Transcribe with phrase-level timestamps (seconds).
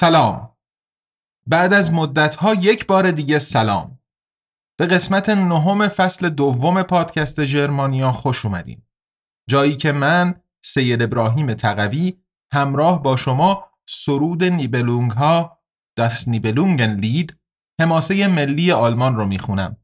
[0.00, 0.56] سلام.
[1.46, 3.98] بعد از مدتها یک بار دیگه سلام.
[4.78, 8.82] به قسمت نهم فصل دوم پادکست جرمانیا خوش اومدین.
[9.50, 10.34] جایی که من
[10.64, 12.18] سید ابراهیم تقوی
[12.52, 15.58] همراه با شما سرود نیبلونگ ها
[15.98, 17.36] دست نیبلونگن لید
[17.80, 19.76] حماسه ملی آلمان رو می‌خونم.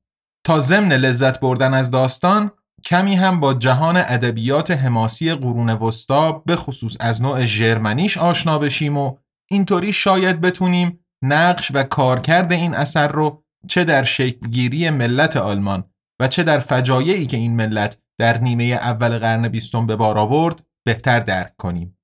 [0.47, 2.51] تا ضمن لذت بردن از داستان
[2.84, 8.98] کمی هم با جهان ادبیات حماسی قرون وسطا به خصوص از نوع ژرمنیش آشنا بشیم
[8.98, 9.17] و
[9.50, 15.84] اینطوری شاید بتونیم نقش و کارکرد این اثر رو چه در شکلگیری ملت آلمان
[16.20, 20.62] و چه در فجایعی که این ملت در نیمه اول قرن بیستم به بار آورد
[20.86, 21.98] بهتر درک کنیم.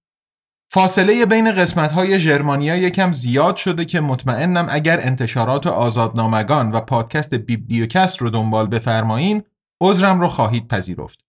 [0.73, 7.35] فاصله بین قسمت های ژرمانیا یکم زیاد شده که مطمئنم اگر انتشارات آزادنامگان و پادکست
[7.35, 9.43] بیبلیوکست رو دنبال بفرمایین
[9.83, 11.25] عذرم رو خواهید پذیرفت.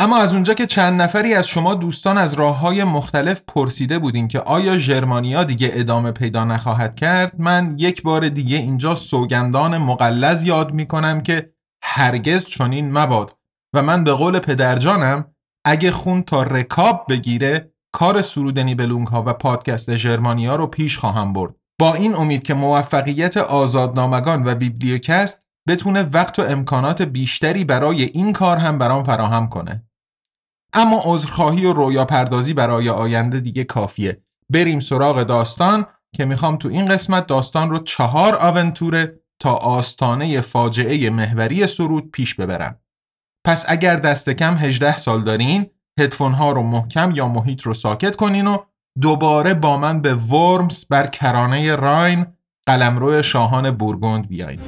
[0.00, 4.28] اما از اونجا که چند نفری از شما دوستان از راه های مختلف پرسیده بودین
[4.28, 10.42] که آیا ژرمانیا دیگه ادامه پیدا نخواهد کرد من یک بار دیگه اینجا سوگندان مقلز
[10.42, 11.52] یاد می‌کنم که
[11.84, 13.36] هرگز چنین مباد.
[13.74, 19.32] و من به قول پدرجانم اگه خون تا رکاب بگیره کار سرودنی بلونگ ها و
[19.32, 21.54] پادکست ژرمانیا رو پیش خواهم برد.
[21.80, 28.32] با این امید که موفقیت آزادنامگان و بیبلیوکست بتونه وقت و امکانات بیشتری برای این
[28.32, 29.87] کار هم برام فراهم کنه.
[30.72, 34.22] اما عذرخواهی و رویا پردازی برای آینده دیگه کافیه.
[34.50, 35.86] بریم سراغ داستان
[36.16, 42.34] که می‌خوام تو این قسمت داستان رو چهار آونتوره تا آستانه فاجعه محوری سرود پیش
[42.34, 42.80] ببرم.
[43.46, 45.66] پس اگر دست کم 18 سال دارین
[46.00, 48.58] هدفون ها رو محکم یا محیط رو ساکت کنین و
[49.00, 52.26] دوباره با من به ورمز بر کرانه راین
[52.66, 54.60] قلمرو شاهان بورگوند بیاین.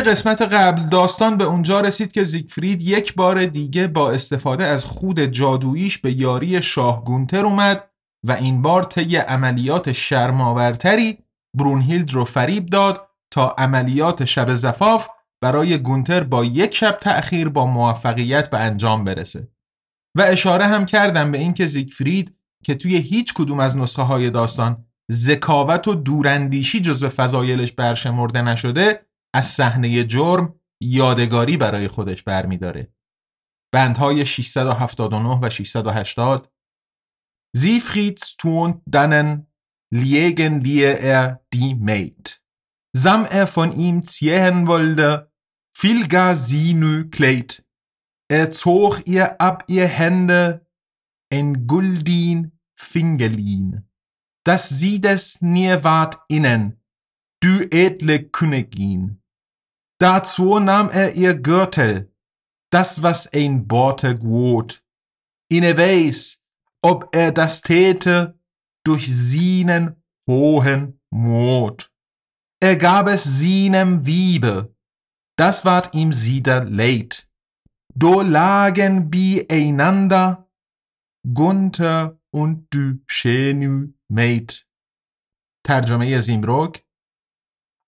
[0.00, 5.20] قسمت قبل داستان به اونجا رسید که زیگفرید یک بار دیگه با استفاده از خود
[5.20, 7.90] جادوییش به یاری شاه گونتر اومد
[8.26, 11.18] و این بار طی عملیات شرماورتری
[11.56, 15.08] برونهیلد رو فریب داد تا عملیات شب زفاف
[15.42, 19.48] برای گونتر با یک شب تأخیر با موفقیت به انجام برسه.
[20.16, 24.84] و اشاره هم کردم به اینکه زیگفرید که توی هیچ کدوم از نسخه های داستان
[25.12, 32.94] ذکاوت و دوراندیشی جزو فضایلش برشمرده نشده از صحنه جرم یادگاری برای خودش برمیداره.
[33.72, 36.52] بندهای 679 و 680
[37.56, 39.46] Sîfrit stuont dannen
[39.92, 42.40] ligen lie er die meit
[42.96, 45.30] sam er von im ziehen wolde
[45.76, 47.60] vil gar sîniu kleit
[48.30, 50.66] er zôch ir ab ir hende
[51.32, 53.88] ان گلدین فینگلین
[54.46, 56.80] دس زیدس نیه وات اینن
[57.42, 59.19] دو ایدل کنگین
[59.99, 62.13] Dazu nahm er ihr Gürtel,
[62.69, 64.83] das was ein Borte gut.
[65.49, 66.39] Inne weiß,
[66.81, 68.39] ob er das täte
[68.85, 71.91] durch seinen hohen Mut.
[72.61, 74.75] Er gab es seinem Wiebe,
[75.37, 77.29] das ward ihm sieder leid.
[77.93, 80.49] Do lagen beieinander
[81.33, 84.65] Gunther und du schöne Maid.
[85.65, 86.77] ترجمه زیمروک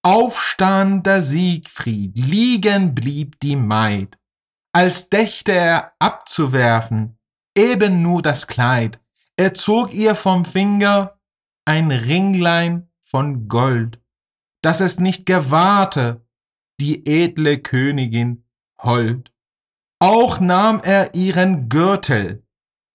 [0.04, 4.18] Aufstand der Siegfried, liegen blieb die Maid,
[4.72, 7.20] als dächte er abzuwerfen,
[7.56, 9.00] eben nur das Kleid,
[9.36, 11.20] er zog ihr vom Finger
[11.64, 14.00] ein Ringlein von Gold,
[14.60, 16.26] dass es nicht gewahrte,
[16.80, 18.44] die edle Königin
[18.78, 19.32] hold.
[20.00, 22.44] Auch nahm er ihren Gürtel,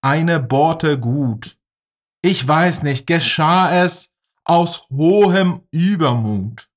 [0.02, 1.58] eine Borte gut.
[2.22, 4.12] Ich weiß nicht, geschah es
[4.44, 6.70] aus hohem Übermut.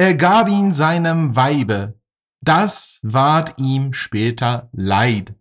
[0.00, 2.00] Er gab ihn seinem Weibe,
[2.40, 5.34] das ward ihm später Leid.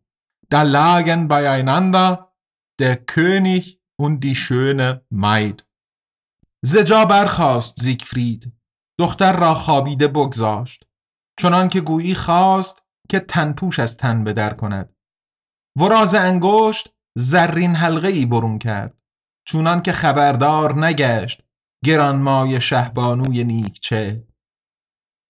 [0.50, 2.34] Da lagen beieinander
[2.80, 5.64] der König und die schöne Maid.
[6.66, 8.54] زجا برخاست زیگفرید
[9.00, 10.86] دختر را خوابیده بگذاشت
[11.40, 14.96] چنان که گویی خواست که تنپوش از تن به در کند
[15.80, 18.98] وراز انگشت زرین حلقه ای برون کرد
[19.48, 21.42] چونان که خبردار نگشت
[21.86, 24.27] گرانمای شهبانوی نیکچه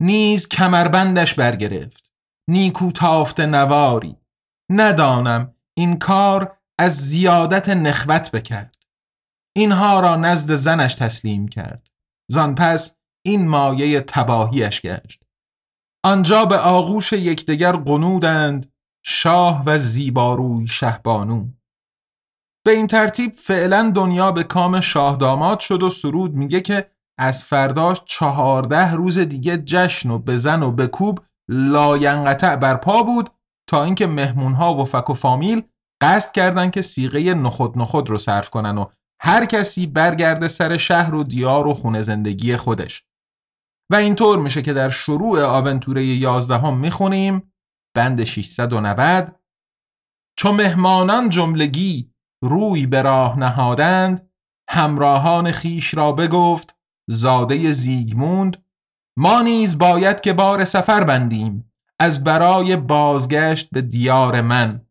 [0.02, 2.12] نیز کمربندش برگرفت.
[2.50, 4.18] نیکو تافت نواری.
[4.72, 8.76] ندانم این کار از زیادت نخوت بکرد.
[9.56, 11.88] اینها را نزد زنش تسلیم کرد.
[12.32, 12.96] زان پس
[13.26, 15.24] این مایه تباهیش گشت.
[16.06, 18.74] آنجا به آغوش یکدیگر غنودند
[19.06, 21.48] شاه و زیباروی شهبانو.
[22.66, 27.44] به این ترتیب فعلا دنیا به کام شاه داماد شد و سرود میگه که از
[27.44, 31.20] فرداش چهارده روز دیگه جشن و بزن و بکوب
[31.50, 33.30] لاینقطع برپا بود
[33.70, 35.62] تا اینکه مهمونها و فک و فامیل
[36.02, 38.86] قصد کردند که سیغه نخود نخود رو صرف کنن و
[39.22, 43.04] هر کسی برگرده سر شهر و دیار و خونه زندگی خودش.
[43.92, 47.54] و اینطور میشه که در شروع آونتوره 11 هم می‌خونیم
[47.96, 49.36] بند 690
[50.40, 52.12] چو مهمانان جملگی
[52.44, 54.30] روی به راه نهادند
[54.70, 56.77] همراهان خیش را بگفت
[57.10, 58.64] زاده زیگموند
[59.18, 64.86] ما نیز باید که بار سفر بندیم از برای بازگشت به دیار من.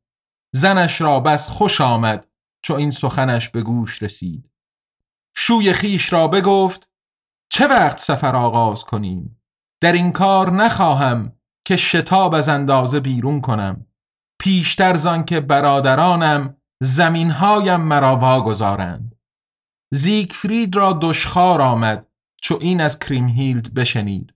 [0.54, 2.26] زنش را بس خوش آمد
[2.62, 4.50] چو این سخنش به گوش رسید.
[5.36, 6.88] شوی خیش را بگفت
[7.52, 9.42] چه وقت سفر آغاز کنیم؟
[9.80, 11.32] در این کار نخواهم
[11.66, 13.86] که شتاب از اندازه بیرون کنم.
[14.40, 19.14] پیشتر زان که برادرانم زمینهایم مرا واگذارند.
[19.92, 22.05] زیگفرید را دشخار آمد
[22.46, 24.34] چو این از کریمهیلد بشنید.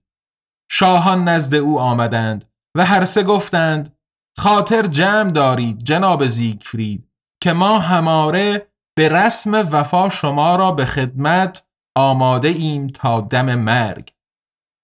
[0.71, 2.45] شاهان نزد او آمدند
[2.77, 3.97] و هر سه گفتند
[4.37, 7.09] خاطر جمع دارید جناب زیگفرید
[7.43, 8.67] که ما هماره
[8.97, 11.67] به رسم وفا شما را به خدمت
[11.97, 14.13] آماده ایم تا دم مرگ.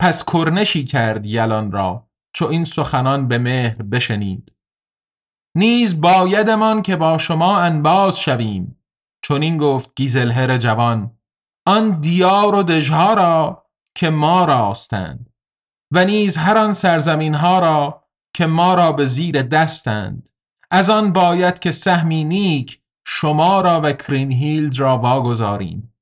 [0.02, 4.52] پس کرنشی کرد یلان را چو این سخنان به مهر بشنید.
[5.58, 8.84] نیز بایدمان که با شما انباز شویم.
[9.24, 11.17] چون این گفت گیزلهر جوان
[11.68, 13.66] آن دیار و دژها را
[13.96, 15.30] که ما راستند
[15.92, 18.04] و نیز هر آن سرزمین ها را
[18.34, 20.30] که ما را به زیر دستند.
[20.72, 25.94] از آن باید که سهمی نیک شما را و کرینهیلد را واگذاریم.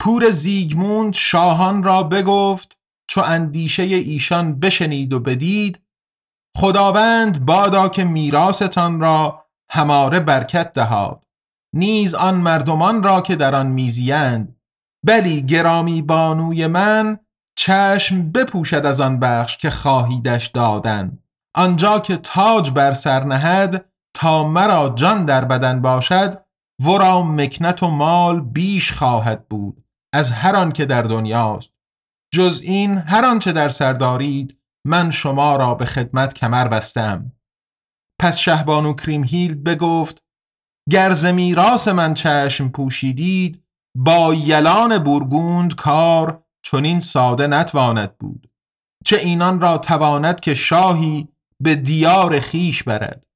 [0.00, 2.78] پور زیگموند شاهان را بگفت
[3.08, 5.80] چو اندیشه ایشان بشنید و بدید
[6.56, 11.24] خداوند بادا که میراستان را هماره برکت دهاد.
[11.74, 14.61] نیز آن مردمان را که در آن میزیند
[15.06, 17.18] بلی گرامی بانوی من
[17.58, 21.18] چشم بپوشد از آن بخش که خواهیدش دادن.
[21.56, 26.44] آنجا که تاج بر سر نهد تا مرا جان در بدن باشد
[26.86, 29.84] ورا مکنت و مال بیش خواهد بود
[30.14, 31.72] از هر آن که در دنیاست.
[32.34, 37.32] جز این هر آنچه در سر دارید من شما را به خدمت کمر بستم.
[38.20, 40.22] پس شهبانو کریمهیلد بگفت
[40.90, 43.64] گر میراث من چشم پوشیدید
[43.96, 48.50] با یلان بورگوند کار چنین ساده نتواند بود
[49.04, 51.28] چه اینان را تواند که شاهی
[51.60, 53.26] به دیار خیش برد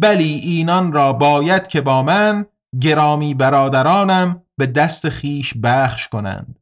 [0.00, 2.46] بلی اینان را باید که با من
[2.80, 6.58] گرامی برادرانم به دست خیش بخش کنند.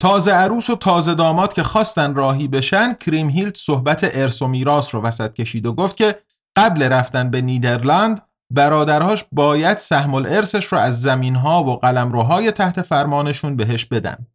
[0.00, 4.94] تازه عروس و تازه داماد که خواستن راهی بشن کریم هیلد صحبت ارث و میراث
[4.94, 6.22] رو وسط کشید و گفت که
[6.56, 13.56] قبل رفتن به نیدرلند برادرهاش باید سهم الارثش رو از زمینها و قلمروهای تحت فرمانشون
[13.56, 14.26] بهش بدن.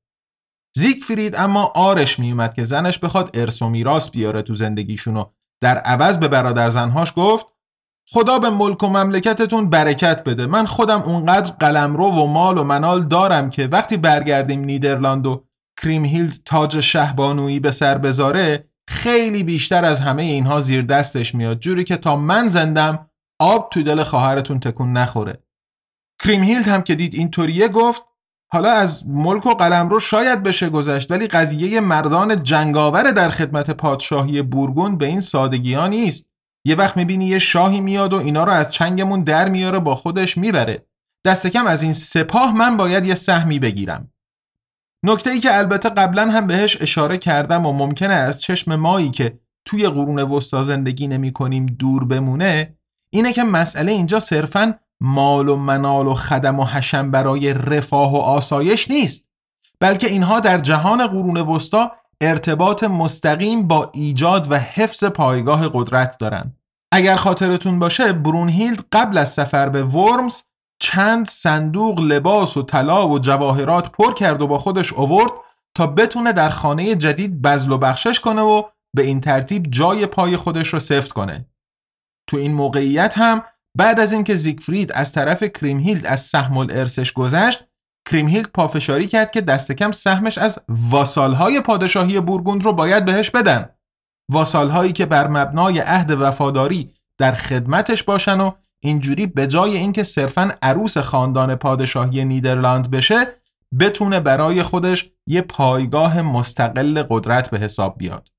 [0.77, 5.25] زیگفرید اما آرش میومد که زنش بخواد ارث و میراث بیاره تو زندگیشون و
[5.62, 7.45] در عوض به برادر زنهاش گفت
[8.10, 10.45] خدا به ملک و مملکتتون برکت بده.
[10.45, 15.45] من خودم اونقدر قلمرو و مال و منال دارم که وقتی برگردیم نیدرلند و
[15.81, 21.60] کریمهیلد تاج شهبانویی به سر بذاره خیلی بیشتر از همه اینها زیر دستش میاد.
[21.60, 25.44] جوری که تا من زندم آب تو دل خواهرتون تکون نخوره.
[26.24, 28.04] کریمهیلد هم که دید اینطوریه گفت
[28.51, 34.42] حالا از ملک و قلمرو شاید بشه گذشت ولی قضیه مردان جنگاور در خدمت پادشاهی
[34.42, 36.25] بورگون به این سادگی ها نیست.
[36.65, 40.38] یه وقت می‌بینی یه شاهی میاد و اینا رو از چنگمون در میاره با خودش
[40.38, 40.86] می‌بره.
[41.25, 44.12] دست کم از این سپاه من باید یه سهمی بگیرم.
[45.04, 49.39] نکته ای که البته قبلا هم بهش اشاره کردم و ممکنه از چشم مایی که
[49.65, 52.77] توی قرون وسطا زندگی نمی کنیم دور بمونه
[53.15, 58.17] اینه که مسئله اینجا صرفا مال و منال و خدم و حشم برای رفاه و
[58.17, 59.25] آسایش نیست
[59.79, 61.91] بلکه اینها در جهان قرون وسطا
[62.22, 66.57] ارتباط مستقیم با ایجاد و حفظ پایگاه قدرت دارند.
[66.91, 70.41] اگر خاطرتون باشه برونهیلد قبل از سفر به ورمز
[70.79, 75.31] چند صندوق لباس و طلا و جواهرات پر کرد و با خودش اوورد
[75.75, 78.62] تا بتونه در خانه جدید بزل و بخشش کنه و
[78.95, 81.45] به این ترتیب جای پای خودش رو سفت کنه.
[82.27, 83.44] تو این موقعیت هم
[83.77, 87.63] بعد از اینکه زیگفرید از طرف کریمهیلد از سهم الارسش گذشت
[88.10, 93.70] کریمهیلد پافشاری کرد که دست کم سهمش از واسالهای پادشاهی بورگوند رو باید بهش بدن.
[94.32, 98.51] واسالهایی که بر مبنای عهد وفاداری در خدمتش باشن و
[98.84, 103.41] اینجوری به جای اینکه صرفا عروس خاندان پادشاهی نیدرلند بشه
[103.79, 108.29] بتونه برای خودش یه پایگاه مستقل قدرت به حساب بیاد.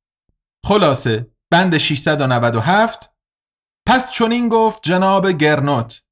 [0.66, 3.11] خلاصه بند 697
[3.87, 6.02] پس چنین گفت جناب گرنوت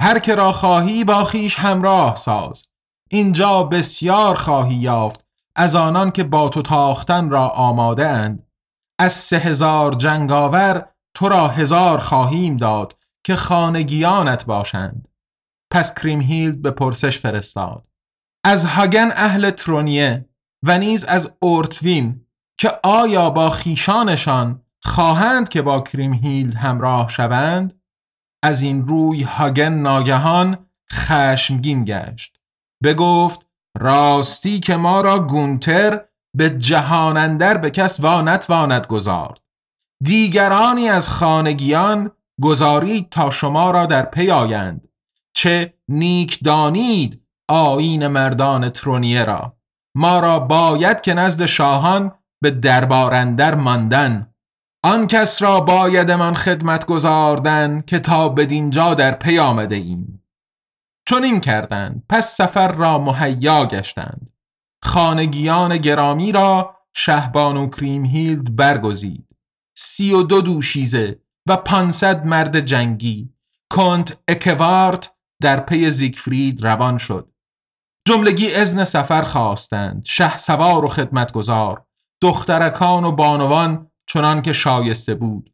[0.00, 2.66] هر که را خواهی با خیش همراه ساز.
[3.10, 5.24] اینجا بسیار خواهی یافت
[5.56, 8.46] از آنان که با تو تاختن را آماده اند.
[8.98, 15.08] از سه هزار جنگاور تو را هزار خواهیم داد که خانگیانت باشند.
[15.72, 17.88] پس کریمهیلد به پرسش فرستاد.
[18.44, 20.28] از هاگن اهل ترونیه
[20.66, 22.26] و نیز از اورتوین
[22.58, 27.80] که آیا با خیشانشان خواهند که با کریمهیلد همراه شوند
[28.42, 32.36] از این روی هاگن ناگهان خشمگین گشت.
[32.84, 33.46] بگفت
[33.78, 36.04] راستی که ما را گونتر
[36.36, 39.40] به جهانندر به کس وا نتواند گذارد.
[40.04, 42.10] دیگرانی از خانگیان
[42.42, 44.88] گذارید تا شما را در پی آیند.
[45.36, 49.56] چه نیک دانید آیین مردان ترونیه را.
[49.96, 52.12] ما را باید که نزد شاهان
[52.42, 54.33] به دربارندر ماندن
[54.86, 60.22] آن کس را باید من خدمت گذاردن که تا بدینجا در پی آمده ایم.
[61.06, 64.30] چون این کردند پس سفر را مهیا گشتند.
[64.82, 69.28] خانگیان گرامی را شهبان و کریمهیلد برگزید.
[69.76, 73.30] سی و دو دوشیزه و پانصد مرد جنگی.
[73.70, 75.10] کنت اکوارت
[75.42, 77.28] در پی زیگفرید روان شد.
[78.08, 80.04] جملگی ازن سفر خواستند.
[80.04, 81.84] شه سوار و خدمتگزار.
[82.20, 85.50] دخترکان و بانوان چنان که شایسته بود.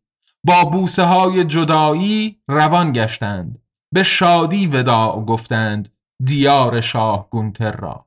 [0.47, 3.59] با بوسه های جدایی روان گشتند.
[3.95, 5.89] به شادی وداع گفتند
[6.25, 8.07] دیار شاه گونتر را.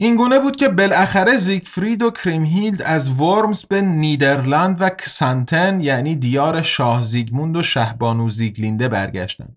[0.00, 6.14] این گونه بود که بالاخره زیگفرید و کریمهیلد از ورمز به نیدرلند و کسانتن یعنی
[6.14, 9.56] دیار شاه زیگموند و شهبانو زیگلینده برگشتند.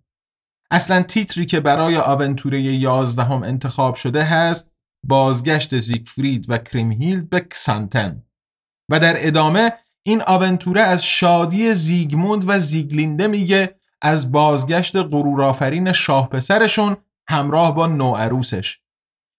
[0.72, 4.72] اصلا تیتری که برای آونتوره یازدهم انتخاب شده هست
[5.08, 8.24] بازگشت زیگفرید و کریمهیلد به کسانتن.
[8.90, 9.72] و در ادامه
[10.04, 16.98] این آونتوره از شادی زیگموند و زیگلینده میگه از بازگشت غرورآفرین شاه پسرشون
[17.30, 18.80] همراه با نوعروسش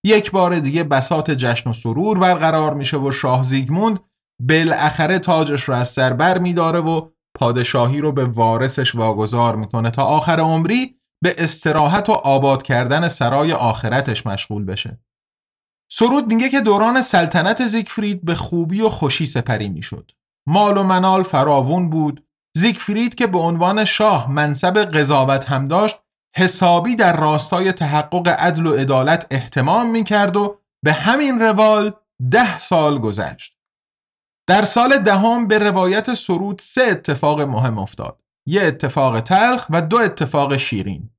[0.04, 3.98] یک بار دیگه بسات جشن و سرور برقرار میشه و شاه زیگموند
[4.40, 10.04] بالاخره تاجش رو از سر بر میداره و پادشاهی رو به وارثش واگذار می‌کنه تا
[10.04, 14.98] آخر عمری به استراحت و آباد کردن سرای آخرتش مشغول بشه.
[15.98, 20.10] سرود میگه که دوران سلطنت زیگفرید به خوبی و خوشی سپری می‌شد.
[20.48, 22.26] مال و منال فراوون بود.
[22.56, 25.96] زیگفرید که به عنوان شاه منصب قضاوت هم داشت
[26.36, 31.92] حسابی در راستای تحقق عدل و عدالت احتمام می کرد و به همین روال
[32.30, 33.56] ده سال گذشت.
[34.48, 38.22] در سال دهم به روایت سرود سه اتفاق مهم افتاد.
[38.46, 41.10] یه اتفاق تلخ و دو اتفاق شیرین.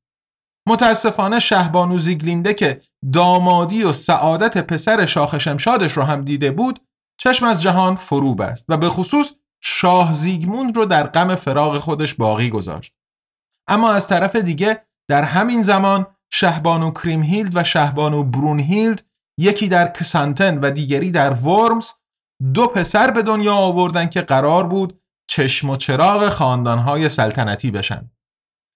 [0.67, 2.81] متاسفانه شهبانو زیگلینده که
[3.13, 6.79] دامادی و سعادت پسر شاخ شمشادش رو هم دیده بود
[7.19, 9.33] چشم از جهان فرو بست و به خصوص
[9.63, 12.93] شاه زیگموند رو در غم فراغ خودش باقی گذاشت.
[13.67, 19.05] اما از طرف دیگه در همین زمان شهبانو کریمهیلد و شهبانو برونهیلد
[19.39, 21.91] یکی در کسانتن و دیگری در ورمز
[22.53, 28.11] دو پسر به دنیا آوردن که قرار بود چشم و چراغ خاندانهای سلطنتی بشن.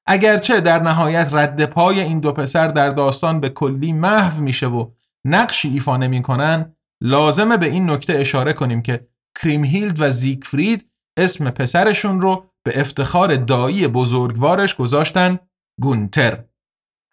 [0.08, 4.92] اگرچه در نهایت رد پای این دو پسر در داستان به کلی محو میشه و
[5.26, 9.08] نقشی ایفا نمی‌کنن لازمه به این نکته اشاره کنیم که
[9.42, 15.40] کریمهیلد و زیگفرید اسم پسرشون رو به افتخار دایی بزرگوارش گذاشتن
[15.82, 16.44] گونتر.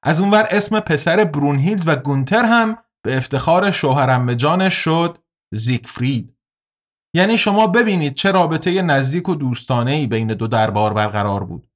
[0.02, 5.18] از اونور اسم پسر برونهیلد و گونتر هم به افتخار شوهرم جانش شد
[5.54, 6.35] زیگفرید.
[7.14, 11.67] یعنی شما ببینید چه رابطه نزدیک و دوستانه ای بین دو دربار برقرار بود.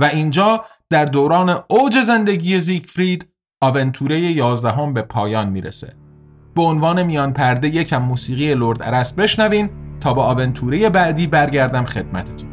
[0.00, 3.26] و اینجا در دوران اوج زندگی زیگفرید
[3.62, 5.96] آونتوره یازدهم به پایان می‌رسه.
[6.54, 12.49] به عنوان میان پرده یکم موسیقی لرد ارس بشنوین تا با آونتوره بعدی برگردم خدمتتون.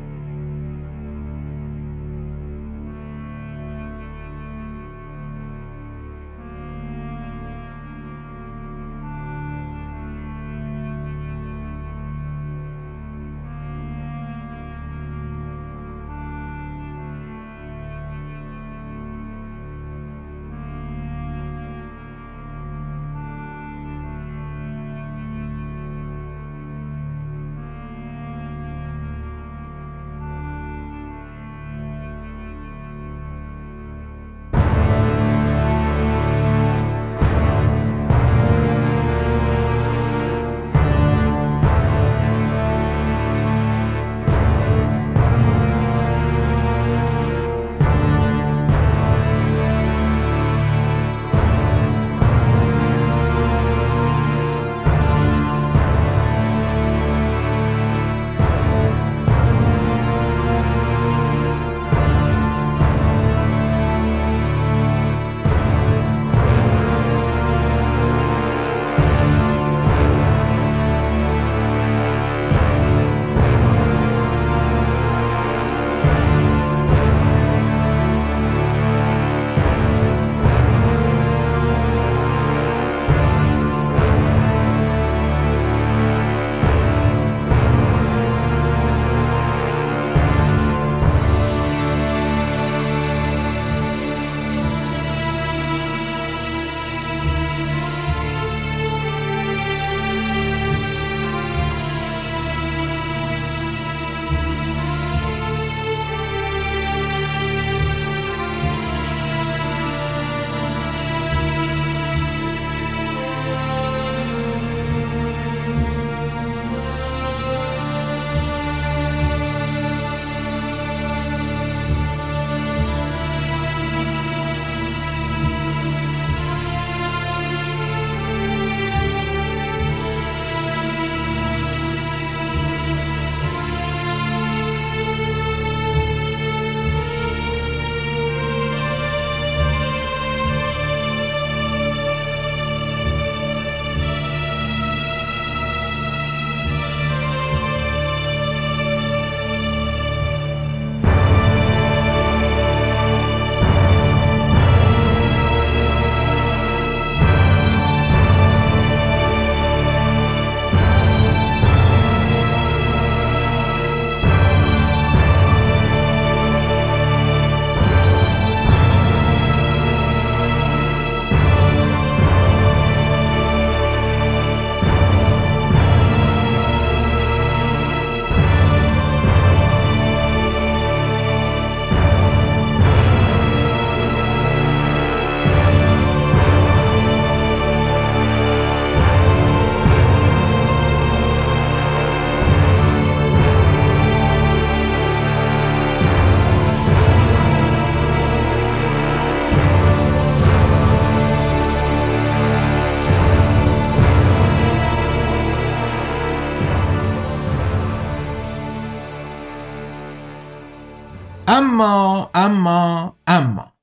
[212.34, 213.74] اما اما.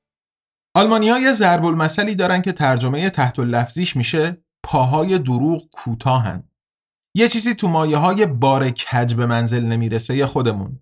[0.75, 6.43] آلمانی یه ضرب المثلی دارن که ترجمه تحت لفظیش میشه پاهای دروغ کوتاهن.
[7.17, 10.79] یه چیزی تو مایه های بار کج به منزل نمی‌رسه خودمون.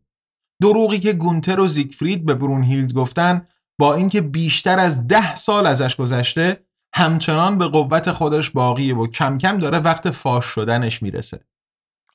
[0.62, 3.48] دروغی که گونتر و زیگفرید به برونهیلد گفتن
[3.80, 9.38] با اینکه بیشتر از ده سال ازش گذشته همچنان به قوت خودش باقیه و کم
[9.38, 11.46] کم داره وقت فاش شدنش می‌رسه.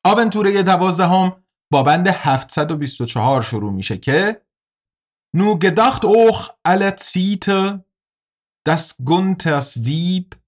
[0.04, 1.32] آونتوره دوازدهم
[1.72, 4.42] با بند 724 شروع میشه که
[5.35, 7.85] نو gedacht auch alle Ziete,
[8.65, 10.39] dass Gunthers Wieb,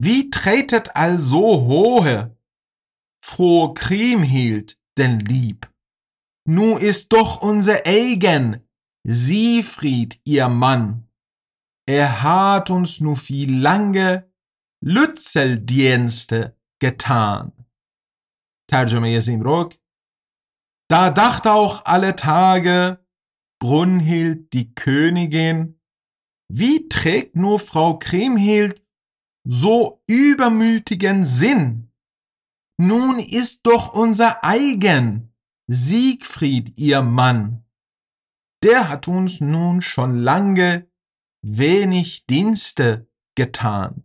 [0.00, 2.36] wie tretet also hohe,
[3.24, 5.70] froh Kriemhild denn lieb?
[6.46, 8.66] Nu ist doch unser eigen
[9.04, 11.08] Siegfried ihr Mann.
[11.86, 14.30] Er hat uns nu viel lange
[14.80, 17.52] Lützeldienste getan.
[18.70, 19.74] ترجمه زیمروک
[20.90, 22.98] Da dachte auch alle Tage
[23.62, 25.80] Brunhild die Königin,
[26.48, 28.82] wie trägt nur Frau Kriemhild
[29.44, 31.90] so übermütigen Sinn?
[32.80, 35.34] Nun ist doch unser eigen
[35.66, 37.64] Siegfried ihr Mann.
[38.62, 40.88] Der hat uns nun schon lange
[41.42, 44.04] wenig Dienste getan.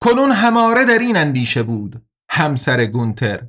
[0.00, 3.46] کنون هماره در این اندیشه بود همسر گونتر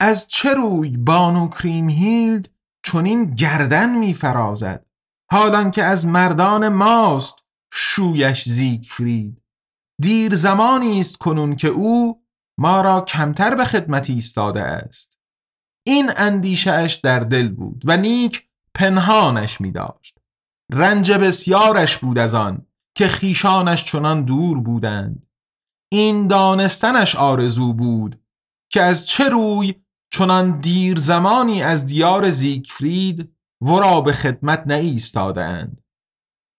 [0.00, 2.48] از چه روی بانو کریمهیلد
[2.83, 4.85] چونین گردن میفرازد.
[5.31, 7.35] حالان که از مردان ماست
[7.73, 9.41] شویش زیگفرید.
[10.01, 12.23] دیر زمانی است کنون که او
[12.57, 15.19] ما را کمتر به خدمت ایستاده است.
[15.85, 20.17] این اندیشهش در دل بود و نیک پنهانش می داشت
[20.71, 22.65] رنج بسیارش بود از آن
[22.97, 25.27] که خیشانش چنان دور بودند.
[25.91, 28.21] این دانستنش آرزو بود
[28.71, 29.82] که از چه روی
[30.13, 34.63] چنان دیر زمانی از دیار زیگفرید ورا به خدمت
[35.37, 35.81] اند.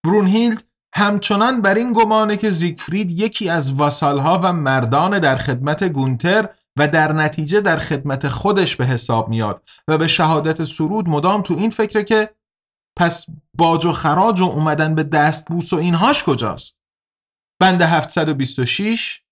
[0.05, 0.65] برونهیلد
[0.95, 6.89] همچنان بر این گمانه که زیگفرید یکی از واسالها و مردان در خدمت گونتر و
[6.89, 11.71] در نتیجه در خدمت خودش به حساب میاد و به شهادت سرود مدام تو این
[11.71, 12.35] فکره که
[12.99, 13.27] پس
[13.59, 16.75] باج و خراج و اومدن به دست بوس و اینهاش کجاست؟
[17.61, 19.23] بند 726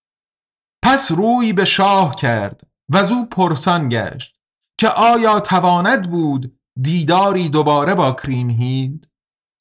[0.84, 4.36] پس روی به شاه کرد و او پرسان گشت
[4.78, 9.06] که آیا تواند بود دیداری دوباره با کریم هیلد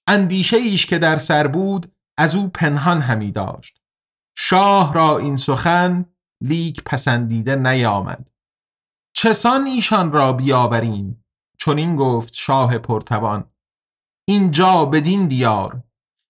[0.07, 3.81] اندیشه ایش که در سر بود از او پنهان همی داشت.
[4.37, 6.05] شاه را این سخن
[6.43, 8.29] لیک پسندیده نیامد.
[9.15, 11.25] چسان ایشان را بیاوریم؟
[11.57, 13.51] چون این گفت شاه پرتوان.
[14.27, 15.83] اینجا بدین دیار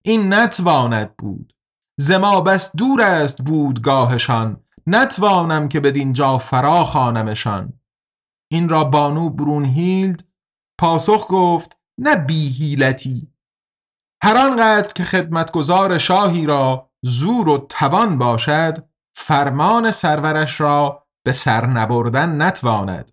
[0.03, 1.53] این نتواند بود.
[1.99, 7.73] زما بس دور است بودگاهشان نتوانم که بدین جا فرا خانمشان
[8.51, 10.23] این را بانو برونهیلد
[10.79, 13.33] پاسخ گفت نه بیهیلتی.
[14.23, 21.65] هر آنقدر که خدمتگزار شاهی را زور و توان باشد فرمان سرورش را به سر
[21.65, 23.11] نبردن نتواند.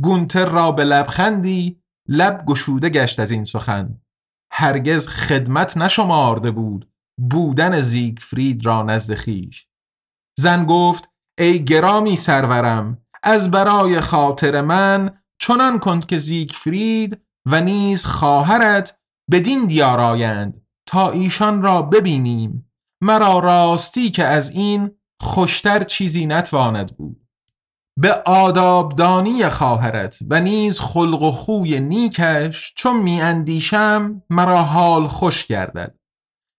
[0.00, 4.00] گونتر را به لبخندی لب گشوده گشت از این سخن.
[4.52, 6.92] هرگز خدمت نشمارده بود
[7.30, 9.67] بودن زیگفرید را نزد خیش.
[10.38, 18.04] زن گفت ای گرامی سرورم از برای خاطر من چنان کن که زیگفرید و نیز
[18.04, 18.98] خواهرت
[19.30, 22.70] بدین دیار آیند تا ایشان را ببینیم.
[23.02, 27.28] مرا راستی که از این خوشتر چیزی نتواند بود.
[28.00, 35.46] به آدابدانی خواهرت و نیز خلق و خوی نیکش چون می اندیشم مرا حال خوش
[35.46, 35.97] گردد.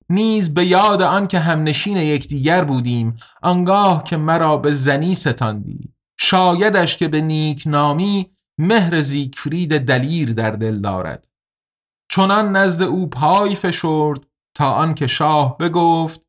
[0.10, 5.94] نیز به یاد آن که همنشین یکدیگر بودیم آنگاه که مرا به زنی ستاندی.
[6.20, 11.28] شایدش که به نیک نامی مهر زیگفرید دلیر در دل دارد.
[12.12, 16.22] چنان نزد او پای فشرد تا آنکه شاه بگفت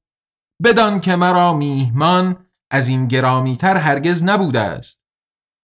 [0.62, 5.00] بدان که مرا میهمان از این گرامیتر هرگز نبوده است.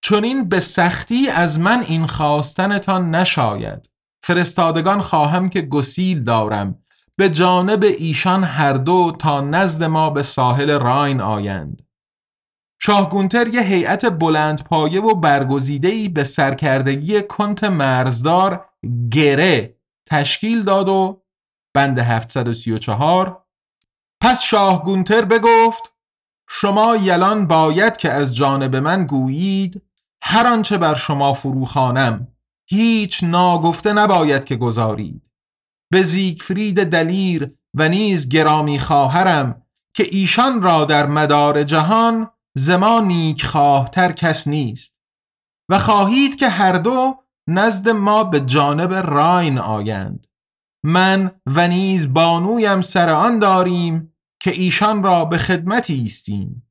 [0.04, 3.90] چون این به سختی از من این خواستنتان نشاید.
[4.24, 6.85] فرستادگان خواهم که گسیل دارم
[7.18, 11.82] به جانب ایشان هر دو تا نزد ما به ساحل راین آیند.
[12.80, 18.68] شاه گونتر یه هیئت بلند پایه و برگزیده‌ای به سرکردگی کنت مرزدار
[19.10, 19.76] گره
[20.06, 21.22] تشکیل داد و
[21.74, 23.44] بند 734
[24.22, 25.92] پس شاه گونتر بگفت
[26.48, 29.82] شما یلان باید که از جانب من گویید
[30.22, 32.28] هر آنچه بر شما فروخانم
[32.68, 35.25] هیچ ناگفته نباید که گذارید
[35.92, 39.62] به زیگفرید دلیر و نیز گرامی خواهرم
[39.94, 44.94] که ایشان را در مدار جهان زما نیک خواهتر کس نیست.
[45.70, 47.14] و خواهید که هر دو
[47.48, 50.26] نزد ما به جانب راین آیند.
[50.84, 56.70] من و نیز بانویم سر آن داریم که ایشان را به خدمتی ایستیم.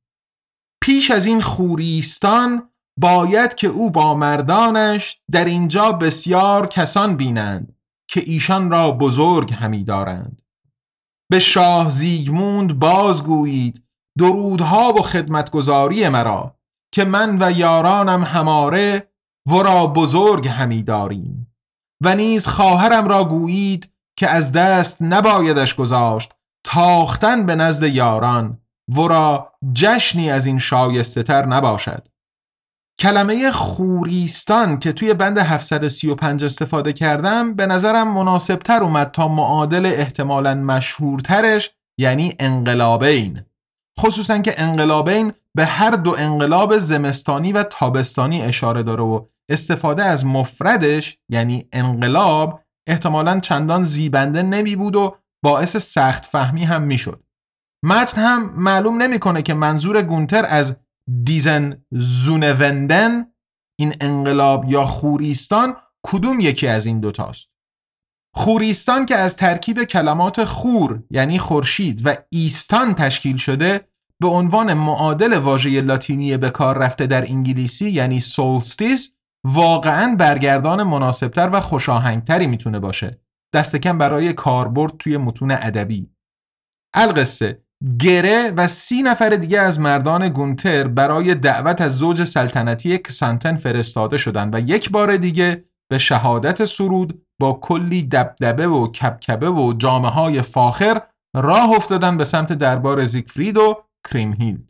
[0.82, 7.75] پیش از این خوریستان باید که او با مردانش در اینجا بسیار کسان بینند.
[8.08, 10.42] که ایشان را بزرگ همی دارند.
[11.30, 13.82] به شاه زیگموند بازگویید
[14.18, 16.56] درودها و خدمتگزاری مرا
[16.94, 19.12] که من و یارانم هماره
[19.46, 21.54] ورا بزرگ همی داریم
[22.04, 26.32] و نیز خواهرم را گویید که از دست نبایدش گذاشت
[26.64, 28.58] تاختن به نزد یاران
[28.96, 32.08] ورا جشنی از این شایسته تر نباشد.
[32.98, 40.54] کلمه خوریستان که توی بند 735 استفاده کردم به نظرم مناسبتر اومد تا معادل احتمالا
[40.54, 43.40] مشهورترش یعنی انقلابین
[44.00, 50.26] خصوصا که انقلابین به هر دو انقلاب زمستانی و تابستانی اشاره داره و استفاده از
[50.26, 57.22] مفردش یعنی انقلاب احتمالا چندان زیبنده نمی بود و باعث سخت فهمی هم می‌شد.
[57.84, 60.76] متن هم معلوم نمی‌کنه که منظور گونتر از
[61.24, 63.26] دیزن زونوندن
[63.78, 67.48] این انقلاب یا خوریستان کدوم یکی از این دوتاست؟
[68.34, 73.88] خوریستان که از ترکیب کلمات خور یعنی خورشید و ایستان تشکیل شده
[74.20, 79.12] به عنوان معادل واژه لاتینی به کار رفته در انگلیسی یعنی سولستیس
[79.44, 83.20] واقعا برگردان مناسبتر و خوشاهنگتری می‌تونه باشه.
[83.54, 86.10] دست کم برای کاربرد توی متون ادبی.
[86.94, 87.65] القصه.
[88.00, 94.16] گره و سی نفر دیگه از مردان گونتر برای دعوت از زوج سلطنتی کسانتن فرستاده
[94.16, 100.10] شدند و یک بار دیگه به شهادت سرود با کلی دبدبه و کبکبه و جامعه
[100.10, 101.02] های فاخر
[101.36, 104.68] راه افتادن به سمت دربار زیگفرید و کریمهیلد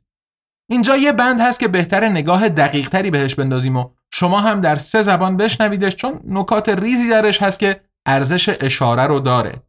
[0.70, 4.76] اینجا یه بند هست که بهتر نگاه دقیق تری بهش بندازیم و شما هم در
[4.76, 9.62] سه زبان بشنویدش چون نکات ریزی درش هست که ارزش اشاره رو داره.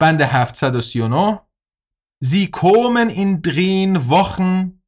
[0.00, 1.40] بند 739
[2.20, 4.82] Sie kommen in drehen Wochen,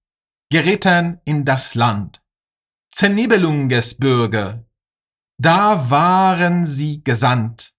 [0.50, 2.22] geritten in das Land.
[2.92, 4.66] Zennibelungesbürger,
[5.40, 7.74] da waren sie gesandt.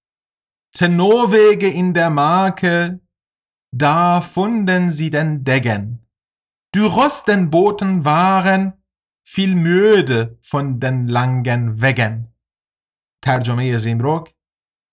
[0.73, 3.01] Zennorwege in der Marke,
[3.73, 6.07] da funden sie den Degen.
[6.73, 8.73] Dyrostenboten waren
[9.27, 12.33] viel müde von den langen Wegen.
[13.21, 14.31] Terjome Simrok.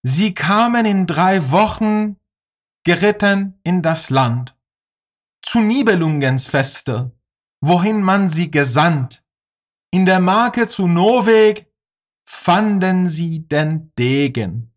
[0.02, 2.16] Sie kamen in drei Wochen,
[2.87, 4.57] geritten in das Land,
[5.41, 7.11] zu Nibelungensfeste,
[7.61, 9.23] wohin man sie gesandt.
[9.91, 11.71] In der Marke zu Norweg
[12.27, 14.73] fanden sie den Degen.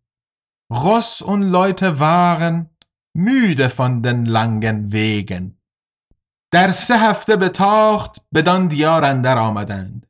[0.71, 2.69] Ross und Leute waren
[3.15, 5.57] müde von den langen Wegen.
[6.51, 10.07] در سه هفته به تاخت بدان دیار اندر آمدند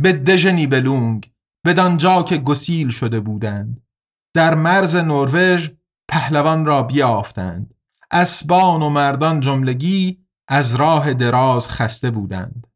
[0.00, 1.32] به دژ نیبلونگ
[1.66, 3.86] بدان جا که گسیل شده بودند
[4.34, 5.70] در مرز نروژ
[6.07, 7.73] پهلوان را بیافتند
[8.11, 12.67] اسبان و مردان جملگی از راه دراز خسته بودند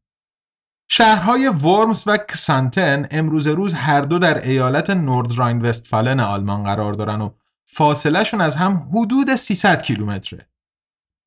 [0.90, 7.20] شهرهای ورمز و کسانتن امروز روز هر دو در ایالت نوردراین وستفالن آلمان قرار دارن
[7.20, 7.30] و
[7.66, 10.48] فاصلهشون از هم حدود 300 کیلومتره.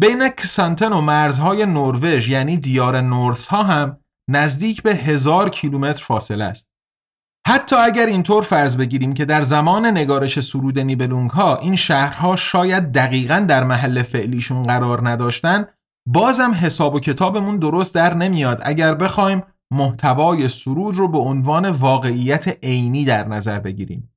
[0.02, 3.98] بین کسانتن و مرزهای نروژ یعنی دیار نورس ها هم
[4.30, 6.75] نزدیک به هزار کیلومتر فاصله است.
[7.48, 12.92] حتی اگر اینطور فرض بگیریم که در زمان نگارش سرود نیبلونگ ها این شهرها شاید
[12.92, 15.66] دقیقا در محل فعلیشون قرار نداشتن
[16.08, 22.66] بازم حساب و کتابمون درست در نمیاد اگر بخوایم محتوای سرود رو به عنوان واقعیت
[22.66, 24.14] عینی در نظر بگیریم.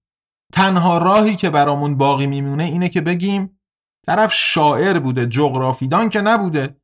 [0.52, 3.58] تنها راهی که برامون باقی میمونه اینه که بگیم
[4.06, 6.76] طرف شاعر بوده جغرافیدان که نبوده.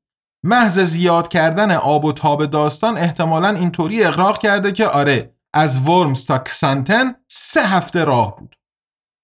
[0.44, 6.26] محض زیاد کردن آب و تاب داستان احتمالا اینطوری اقراق کرده که آره از ورمز
[6.26, 8.56] تا کسانتن سه هفته راه بود.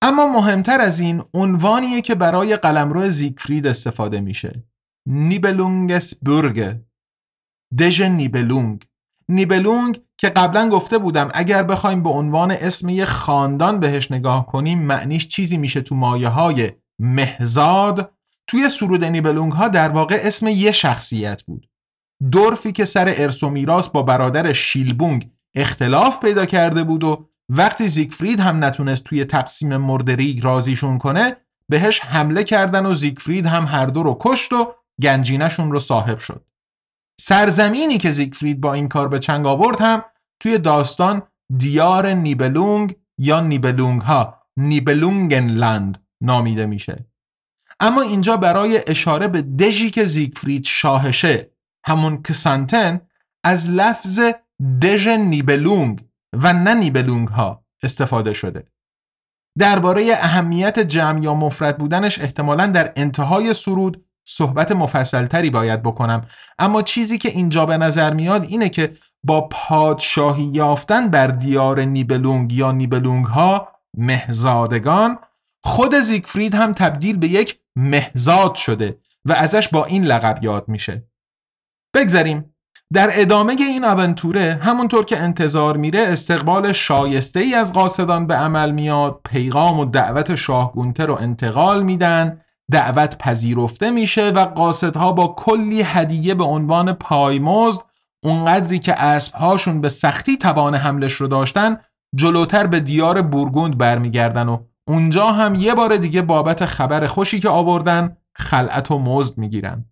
[0.02, 4.64] اما مهمتر از این عنوانیه که برای قلمرو زیگفرید استفاده میشه.
[5.06, 6.76] نیبلونگس برگ
[7.78, 8.84] دژ نیبلونگ.
[9.28, 14.82] نیبلونگ که قبلا گفته بودم اگر بخوایم به عنوان اسم یه خاندان بهش نگاه کنیم
[14.82, 18.12] معنیش چیزی میشه تو مایه های مهزاد.
[18.46, 21.70] توی سرود نیبلونگ ها در واقع اسم یه شخصیت بود.
[22.32, 28.64] دورفی که سر میراث با برادر شیلبونگ اختلاف پیدا کرده بود و وقتی زیگفرید هم
[28.64, 31.36] نتونست توی تقسیم مردریگ رازیشون کنه
[31.68, 36.44] بهش حمله کردن و زیگفرید هم هر دو رو کشت و گنجینشون رو صاحب شد.
[37.20, 40.04] سرزمینی که زیگفرید با این کار به چنگ آورد هم
[40.40, 41.22] توی داستان
[41.56, 46.96] دیار نیبلونگ یا نیبلونگ ها نیبلونگنلند نامیده میشه.
[47.80, 51.50] اما اینجا برای اشاره به دژی که زیگفرید شاهشه
[51.84, 53.00] همون کسانتن
[53.44, 54.20] از لفظ
[54.82, 58.64] دژ نیبلونگ و نه نیبلونگ ها استفاده شده.
[59.58, 66.26] درباره اهمیت جمع یا مفرد بودنش احتمالا در انتهای سرود صحبت مفصلتری باید بکنم
[66.58, 68.92] اما چیزی که اینجا به نظر میاد اینه که
[69.24, 75.18] با پادشاهی یافتن بر دیار نیبلونگ یا نیبلونگ ها مهزادگان
[75.64, 81.08] خود زیگفرید هم تبدیل به یک مهزاد شده و ازش با این لقب یاد میشه.
[81.94, 82.49] بگذریم.
[82.92, 88.70] در ادامه این آونتوره همونطور که انتظار میره استقبال شایسته ای از قاصدان به عمل
[88.70, 95.34] میاد پیغام و دعوت شاه گونتر رو انتقال میدن دعوت پذیرفته میشه و قاصدها با
[95.38, 97.80] کلی هدیه به عنوان پایمزد
[98.24, 101.76] اونقدری که اسبهاشون به سختی توان حملش رو داشتن
[102.14, 107.48] جلوتر به دیار بورگوند برمیگردن و اونجا هم یه بار دیگه بابت خبر خوشی که
[107.48, 109.89] آوردن خلعت و مزد می‌گیرن.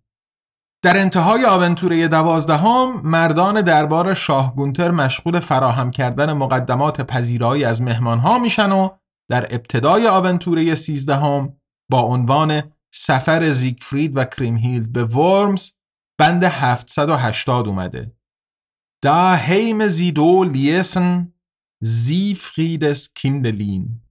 [0.81, 8.39] در انتهای آونتوره دوازدهم مردان دربار شاه گونتر مشغول فراهم کردن مقدمات پذیرایی از مهمانها
[8.39, 8.89] میشن و
[9.29, 11.57] در ابتدای آونتوره سیزدهم
[11.91, 12.61] با عنوان
[12.93, 15.71] سفر زیگفرید و کریمهیلد به ورمز
[16.19, 18.15] بند 780 اومده.
[19.03, 21.33] دا هیم زیدو لیسن
[21.81, 24.01] زیفریدس کیندلین.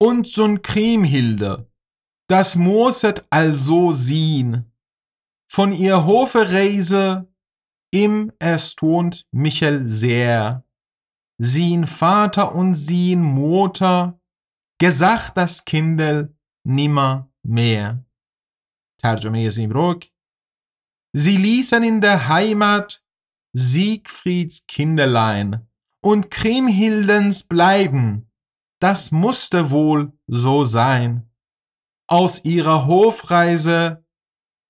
[0.00, 1.68] Und zum Kriemhilde,
[2.28, 4.67] das musset also sehen.
[5.51, 7.27] Von ihr Hofe Reise
[7.91, 10.65] im erstaunt Michel sehr.
[11.37, 14.19] Sien Vater und sien Mutter,
[14.79, 18.03] gesagt das Kindel nimmer mehr.
[19.03, 20.03] ترجمه زیمروک
[21.15, 23.03] Sie ließen in der Heimat
[23.53, 25.67] Siegfrieds Kinderlein
[26.01, 28.31] und Kriemhildens bleiben,
[28.79, 31.29] das musste wohl so sein.
[32.07, 34.03] Aus ihrer Hofreise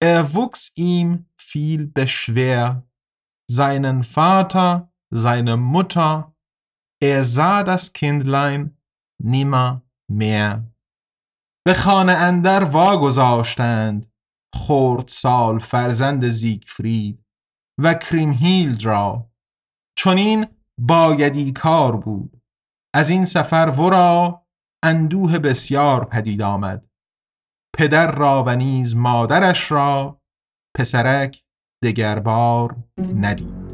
[0.01, 2.87] erwuchs ihm viel Beschwer,
[3.51, 6.35] seinen Vater, seine Mutter,
[7.01, 8.77] er sah das Kindlein
[9.19, 10.65] nimmer mehr.
[11.67, 14.13] به خانه اندر واگذاشتند
[14.55, 17.25] خورد سال فرزند زیگفرید
[17.81, 19.31] و کریمهیلد را
[19.99, 20.47] چنین
[20.79, 22.43] بایدی کار بود
[22.95, 24.47] از این سفر ورا
[24.85, 26.88] اندوه بسیار پدید آمد
[27.77, 30.21] پدر را و نیز مادرش را
[30.77, 31.43] پسرک
[31.85, 33.68] دگربار ندید.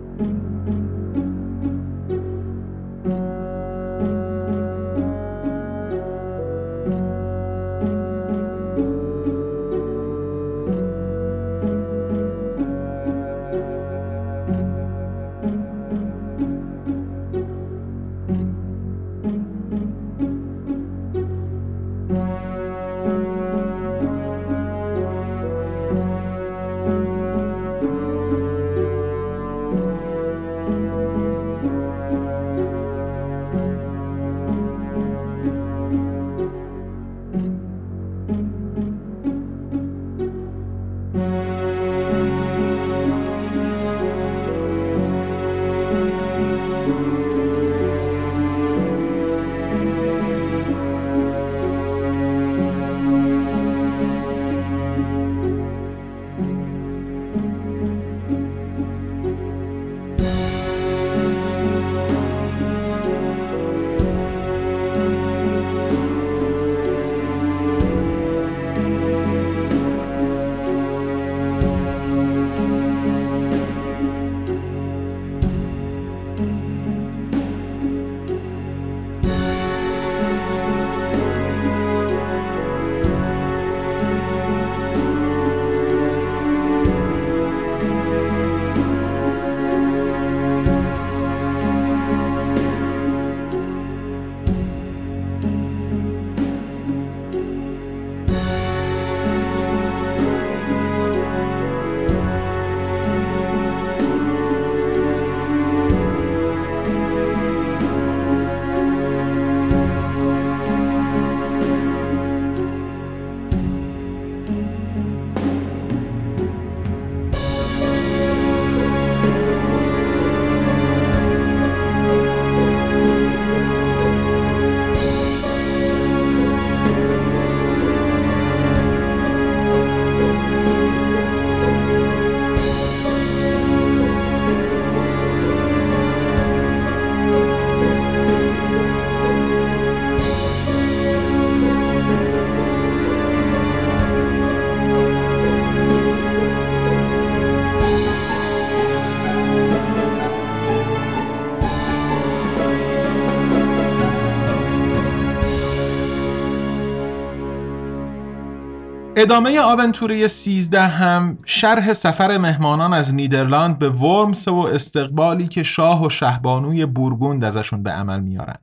[159.16, 166.06] ادامه آونتوره 13 هم شرح سفر مهمانان از نیدرلند به ورمس و استقبالی که شاه
[166.06, 168.58] و شهبانوی بورگوند ازشون به عمل میارن.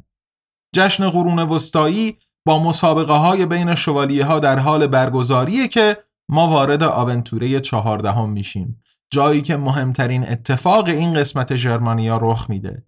[0.75, 5.97] جشن قرون وسطایی با مسابقه های بین شوالیه ها در حال برگزاریه که
[6.29, 8.81] ما وارد آونتوره چهاردهم میشیم
[9.13, 12.85] جایی که مهمترین اتفاق این قسمت ژرمانیا رخ میده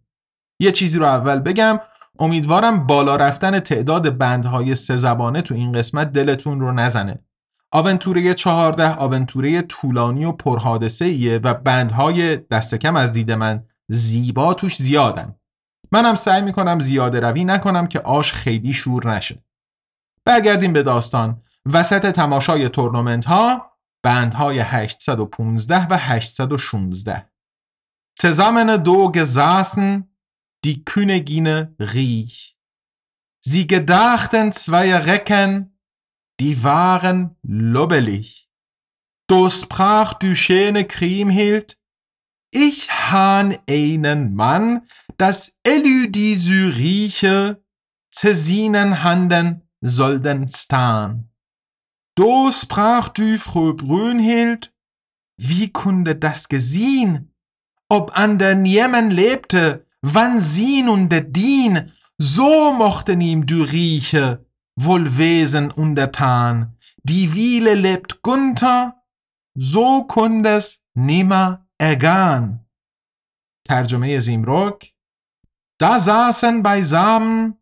[0.60, 1.80] یه چیزی رو اول بگم
[2.20, 7.20] امیدوارم بالا رفتن تعداد بندهای سه زبانه تو این قسمت دلتون رو نزنه
[7.74, 14.54] آونتوره چهارده آونتوره طولانی و پرحادثه ایه و بندهای دست کم از دید من زیبا
[14.54, 15.36] توش زیادن.
[15.92, 19.44] منم سعی می‌کنم زیاده روی نکنم که آش خیلی شور نشه.
[20.26, 21.42] برگردیم به داستان.
[21.66, 23.72] وسط تماشای تورنمنت ها
[24.04, 27.30] بندهای 815 و 816
[28.22, 30.04] Zusammen دو gesaßen
[30.64, 32.58] die Königin Riech.
[33.42, 35.73] Sie gedachten zweier Recken,
[36.40, 38.50] die waren lobbelig.
[39.28, 41.78] Do sprach du schöne Kriemhild,
[42.52, 47.64] ich han einen Mann, das Elü die Syriche,
[48.12, 51.30] zesinen handen sollten stan.
[52.16, 54.72] Do sprach du Frau Brünhild,
[55.38, 57.34] wie kunde das gesehen,
[57.90, 64.43] ob an der Niemen lebte, wann sie nun der Dien, so mochten ihm du rieche,
[64.77, 69.03] wohl Wesen untertan, die Wiele lebt Gunther,
[69.55, 72.65] so kundes nimmer ergan.
[73.69, 74.85] ترجمه زیمروک
[75.81, 77.57] Da saßen beisammen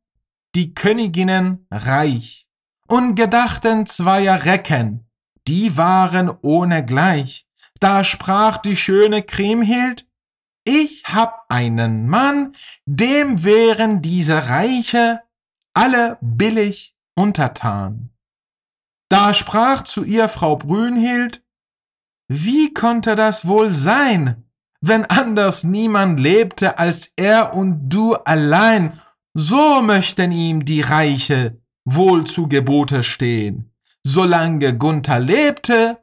[0.54, 2.48] die Königinnen reich
[2.88, 5.06] und gedachten zweier Recken,
[5.46, 7.46] die waren ohne gleich.
[7.78, 10.08] Da sprach die schöne Kriemhild,
[10.64, 15.20] ich hab einen Mann, dem wären diese Reiche
[15.74, 18.10] alle billig untertan.
[19.08, 21.42] Da sprach zu ihr Frau Brünhild,
[22.28, 24.44] wie konnte das wohl sein,
[24.80, 29.00] wenn anders niemand lebte als er und du allein,
[29.34, 33.72] so möchten ihm die Reiche wohl zu Gebote stehen.
[34.02, 35.98] Solange Gunther lebte,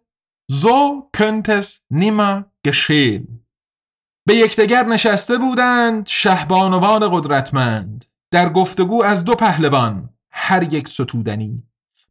[0.47, 3.43] so könnte es nimmer geschehen.
[4.25, 10.09] به یکدیگر نشسته بودند شهبانوان قدرتمند در گفتگو از دو پهلوان
[10.40, 11.62] هر یک ستودنی.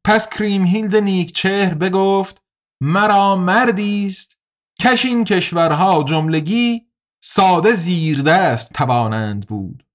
[0.03, 2.41] پس کریم هیلد نیک چهر بگفت
[2.81, 4.37] مرا مردی است
[4.81, 6.81] کش این کشورها جملگی
[7.23, 9.85] ساده زیردست توانند بود.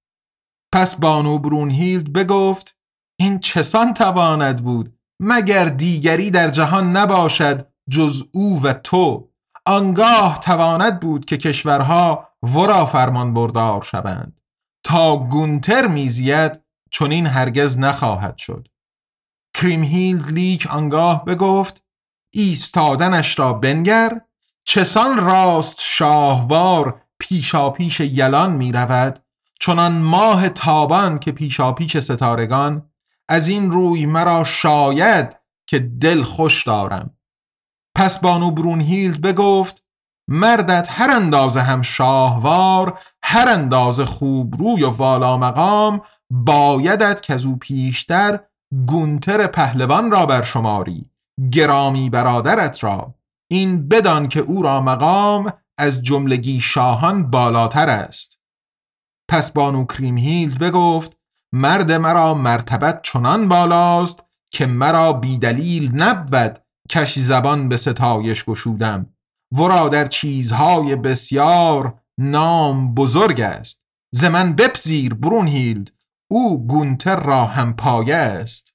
[0.73, 2.77] پس بانو برونهیلد بگفت
[3.19, 9.29] این چسان تواند بود مگر دیگری در جهان نباشد جز او و تو؟
[9.65, 14.41] آنگاه تواند بود که کشورها ورا فرمان بردار شوند.
[14.85, 16.62] تا گونتر میزید
[16.93, 18.67] چون این هرگز نخواهد شد.
[19.53, 21.83] کریمهیلد لیک آنگاه بگفت
[22.33, 24.21] ایستادنش را بنگر
[24.63, 29.19] چسان راست شاهوار پیشاپیش یلان می رود
[29.59, 32.89] چنان ماه تابان که پیشاپیش ستارگان
[33.29, 35.37] از این روی مرا شاید
[35.67, 37.17] که دل خوش دارم.
[37.95, 39.83] پس بانو برونهیلد بگفت
[40.27, 46.01] مردت هر اندازه هم شاهوار هر اندازه خوب روی و والا مقام
[46.31, 48.39] بایدت که از او پیشتر
[48.87, 51.09] گونتر پهلوان را بر شماری
[51.51, 53.15] گرامی برادرت را.
[53.51, 58.39] این بدان که او را مقام از جملگی شاهان بالاتر است.
[59.29, 61.17] پس بانو کریمهیلد بگفت
[61.53, 66.59] مرد مرا مرتبت چنان بالاست که مرا بیدلیل نبود
[66.89, 69.09] کش زبان به ستایش گشودم.
[69.57, 73.79] ورا در چیزهای بسیار نام بزرگ است.
[74.11, 75.91] ز من بپذیر برونهیلد.
[76.33, 78.73] او گونتر را هم پایه است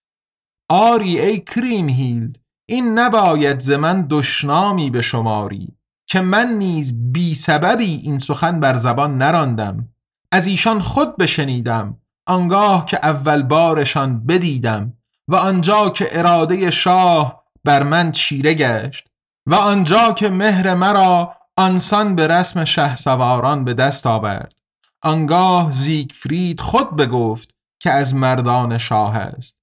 [0.70, 2.38] آری ای کریم هیلد
[2.68, 5.68] این نباید ز من دشنامی به شماری
[6.06, 9.88] که من نیز بی سببی این سخن بر زبان نراندم.
[10.32, 14.92] از ایشان خود بشنیدم آنگاه که اول بارشان بدیدم
[15.28, 19.08] و آنجا که اراده شاه بر من چیره گشت
[19.46, 24.57] و آنجا که مهر مرا آنسان به رسم شه سواران به دست آورد.
[25.02, 29.56] آنگاه زیگفرید خود بگفت که از مردان شاه است.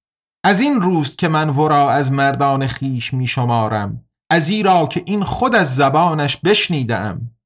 [0.44, 5.24] از این روست که من ورا از مردان خیش می شمارم از ایرا که این
[5.24, 7.36] خود از زبانش بشنیدم.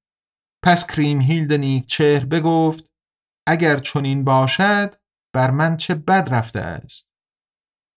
[0.65, 2.91] پس کریم هیلد نیک چهر بگفت
[3.49, 4.95] اگر چنین باشد
[5.35, 7.07] بر من چه بد رفته است؟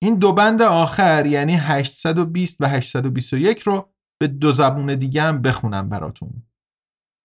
[0.01, 3.89] این دو بند آخر یعنی 820 و 821 رو
[4.21, 6.43] به دو زبون دیگه هم بخونم براتون.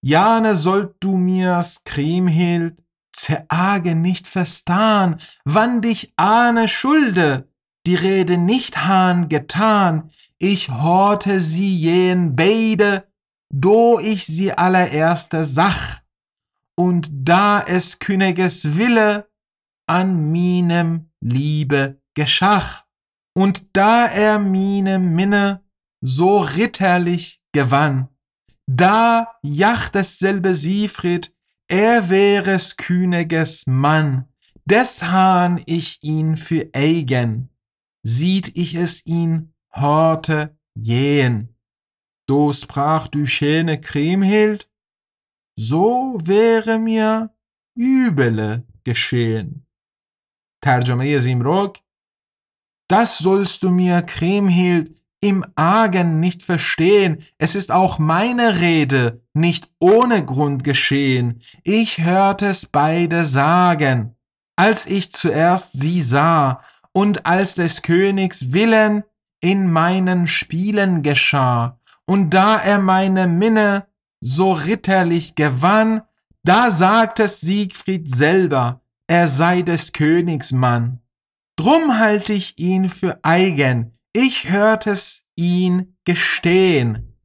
[0.03, 2.83] Jane sollt du mir's Kriemhild
[3.13, 7.49] zerage nicht verstan, wann dich ahne schulde,
[7.87, 13.09] die Rede nicht hahn getan, ich horte sie jen beide,
[13.53, 16.01] do ich sie allererste sach,
[16.77, 19.29] und da es Königes Wille
[19.89, 22.85] an minem Liebe geschach,
[23.35, 25.65] und da er mine Minne
[26.01, 28.09] so ritterlich gewann,
[28.68, 31.34] da jacht dasselbe Siegfried,
[31.68, 34.26] er wäres Königes Mann,
[34.66, 37.50] des hahn ich ihn für eigen,
[38.04, 41.56] sieht ich es ihn horte jähen.
[42.26, 44.70] Do sprach du schöne Kriemhild,
[45.56, 47.36] so wäre mir
[47.76, 49.66] übele geschehen.
[50.64, 51.78] ترجمه زیمرک
[52.90, 57.19] Das sollst du mir, Kriemhild, im Argen nicht verstehen.
[57.39, 61.41] Es ist auch meine Rede nicht ohne Grund geschehen.
[61.65, 64.15] Ich hörte es beide sagen,
[64.57, 66.63] als ich zuerst sie sah
[66.93, 69.05] und als des Königs Willen
[69.41, 71.79] in meinen Spielen geschah.
[72.07, 73.87] Und da er meine Minne
[74.21, 76.03] so ritterlich gewann,
[76.43, 81.01] da sagte Siegfried selber, er sei des Königs Mann.
[81.57, 87.17] Drum halte ich ihn für eigen, ich hörte es ihn gestehen.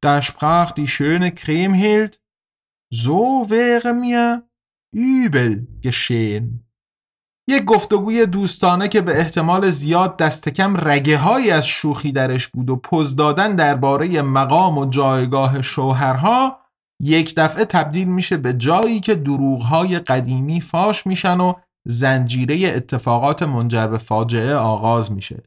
[0.00, 2.20] Da sprach die schöne Kriemhild,
[2.90, 4.48] so wäre mir
[4.92, 6.66] übel geschehen.
[7.48, 12.70] یک گفتگوی دوستانه که به احتمال زیاد دست کم رگه های از شوخی درش بود
[12.70, 16.60] و پز دادن درباره مقام و جایگاه شوهرها
[17.00, 21.52] یک دفعه تبدیل میشه به جایی که دروغهای قدیمی فاش میشن و
[21.84, 25.42] زنجیره اتفاقات منجر به فاجعه آغاز میشه.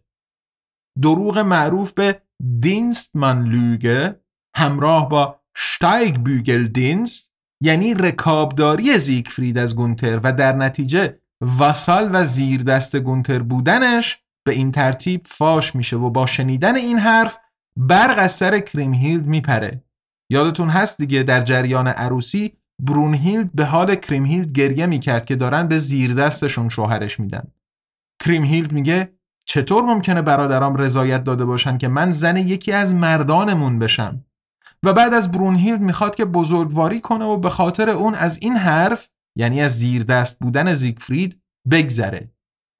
[1.02, 2.22] دروغ معروف به
[2.60, 4.20] دینستمان لوگه
[4.56, 7.32] همراه با شتایگ بیگل دینست
[7.64, 14.54] یعنی رکابداری زیگفرید از گونتر و در نتیجه واسال و زیر دست گونتر بودنش به
[14.54, 17.38] این ترتیب فاش میشه و با شنیدن این حرف
[17.78, 19.84] برق از سر کریمهیلد میپره.
[20.32, 25.78] یادتون هست دیگه در جریان عروسی برونهیلد به حال کریمهیلد گریه می‌کرد که دارن به
[25.78, 27.48] زیر دستشون شوهرش میدن.
[28.24, 29.19] کریمهیلد میگه
[29.50, 34.26] چطور ممکنه برادرام رضایت داده باشن که من زن یکی از مردانمون بشم؟
[34.84, 39.10] و بعد از برونهیلد می‌خواد که بزرگواری کنه و به خاطر اون از این حرف
[39.38, 41.42] یعنی از زیر دست بودن زیگفرید
[41.72, 42.32] بگذره.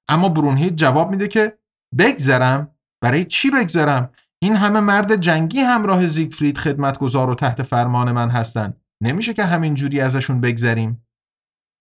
[0.08, 1.58] اما برونهیلد جواب میده که
[1.98, 4.10] بگذرم؟ برای چی بگذرم؟
[4.42, 8.74] این همه مرد جنگی همراه زیگفرید خدمتگزار و تحت فرمان من هستن.
[9.02, 11.06] نمیشه که همین جوری ازشون بگذریم؟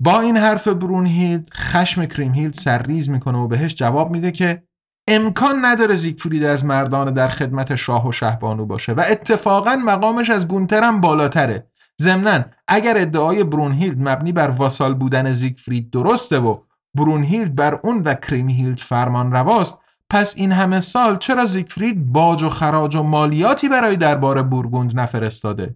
[0.03, 4.68] با این حرف برونهیلد خشم کریمهیلد سرریز می‌کنه و بهش جواب میده که
[5.11, 10.47] امکان نداره زیگفرید از مردان در خدمت شاه و شهبانو باشه و اتفاقا مقامش از
[10.47, 11.67] گونترم بالاتره.
[12.01, 16.57] ضمنا اگر ادعای برونهیلد مبنی بر واسال بودن زیگفرید درسته و
[16.95, 19.77] برونهیلد بر اون و کریمهیلد فرمان رواست
[20.09, 25.75] پس این همه سال چرا زیگفرید باج و خراج و مالیاتی برای دربار بورگوند نفرستاده؟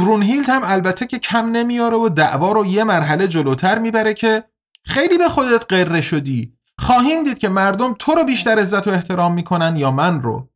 [0.00, 4.44] برونهیلد هم البته که کم نمیاره و دعوا رو یه مرحله جلوتر می‌بره که
[4.84, 6.61] خیلی به خودت قره شدی.
[6.82, 10.48] خواهیم دید که مردم تو رو بیشتر عزت و احترام می‌کنن یا من رو.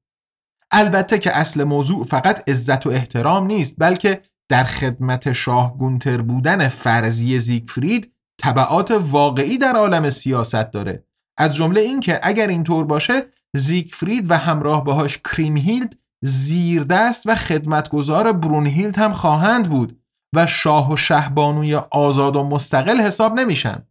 [0.70, 6.68] البته که اصل موضوع فقط عزت و احترام نیست بلکه در خدمت شاه گونتر بودن
[6.68, 11.04] فرضی زیگفرید طبعات واقعی در عالم سیاست داره.
[11.38, 18.98] از جمله اینکه اگر اینطور باشه زیگفرید و همراه باهاش کریمهیلد زیردست و خدمتگزار برونهیلد
[18.98, 20.00] هم خواهند بود
[20.36, 23.82] و شاه و شهبانوی آزاد و مستقل حساب نمیشن.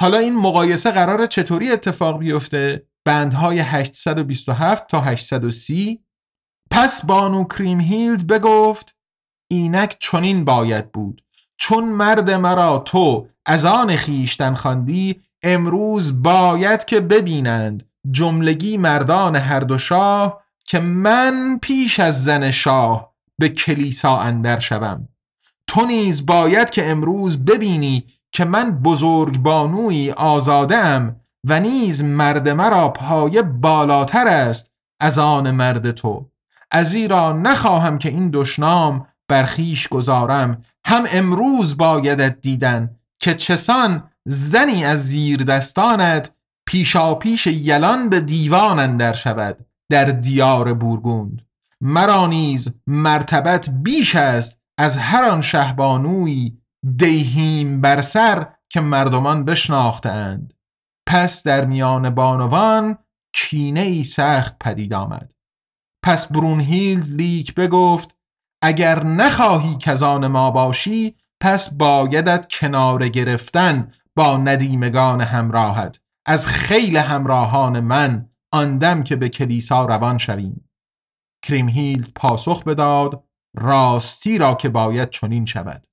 [0.00, 6.04] حالا این مقایسه قرار چطوری اتفاق بیفته؟ بندهای 827 تا 830
[6.70, 8.96] پس بانو کریمهیلد بگفت
[9.50, 11.22] اینک چنین باید بود.
[11.56, 19.60] چون مرد مرا تو از آن خیشتن خواندی امروز باید که ببینند جملگی مردان هر
[19.60, 25.08] دو شاه که من پیش از زن شاه به کلیسا اندر شوم.
[25.66, 28.04] تو نیز باید که امروز ببینی
[28.36, 31.16] که من بزرگ بانوی آزادم
[31.48, 34.70] و نیز مرد مرا پای بالاتر است
[35.00, 36.30] از آن مرد تو.
[36.70, 40.62] از ایرا نخواهم که این دشنام برخیش گذارم.
[40.84, 46.30] هم امروز بایدت دیدن که چسان زنی از زیر دستانت
[46.66, 51.42] پیشا پیش یلان به دیوان اندر شود در دیار بورگوند.
[51.80, 56.52] مرا نیز مرتبت بیش است از هر آن شهبانوی
[56.96, 60.54] دیهیم بر سر که مردمان بشناختند.
[61.08, 62.98] پس در میان بانوان
[63.32, 65.32] کینه ای سخت پدید آمد.
[66.04, 68.16] پس برونهیلد لیک بگفت
[68.62, 76.00] اگر نخواهی کزان ما باشی پس بایدت کنار گرفتن با ندیمگان همراهت.
[76.26, 80.68] از خیل همراهان من آندم که به کلیسا روان شویم.
[81.42, 83.24] کریمهیلد پاسخ بداد
[83.56, 85.86] راستی را که باید چنین شود.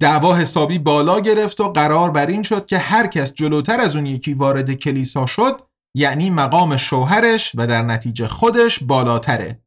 [0.00, 4.06] دعوا حسابی بالا گرفت و قرار بر این شد که هر کس جلوتر از اون
[4.06, 5.60] یکی وارد کلیسا شد
[5.96, 9.62] یعنی مقام شوهرش و در نتیجه خودش بالاتره.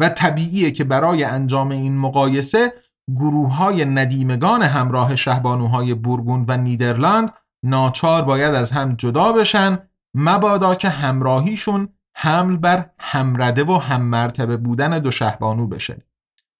[0.00, 2.72] و طبیعیه که برای انجام این مقایسه
[3.16, 7.30] گروه های ندیمگان همراه شهبانوهای بورگوند و نیدرلند
[7.64, 9.78] ناچار باید از هم جدا بشن
[10.14, 15.98] مبادا که همراهیشون حمل بر همرده و هم مرتبه بودن دو شهبانو بشه.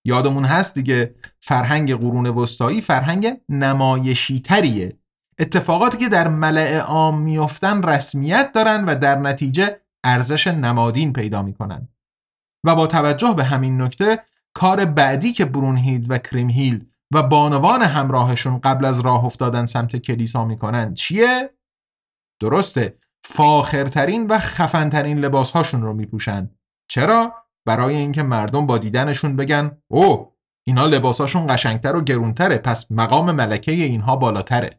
[0.07, 4.99] یادمون هست دیگه فرهنگ قرون وسطایی فرهنگ نمایشی تریه
[5.39, 11.89] اتفاقاتی که در ملع عام میفتن رسمیت دارن و در نتیجه ارزش نمادین پیدا می‌کنن
[12.65, 14.19] و با توجه به همین نکته
[14.55, 20.45] کار بعدی که برونهیلد و کریمهیلد و بانوان همراهشون قبل از راه افتادن سمت کلیسا
[20.45, 21.51] می‌کنن چیه؟
[22.41, 26.51] درسته فاخرترین و خفنترین لباسهاشون رو میپوشن
[26.89, 30.33] چرا؟ برای اینکه مردم با دیدنشون بگن او
[30.67, 34.71] اینا لباساشون قشنگتر و گرونتره پس مقام ملکه اینها بالاتره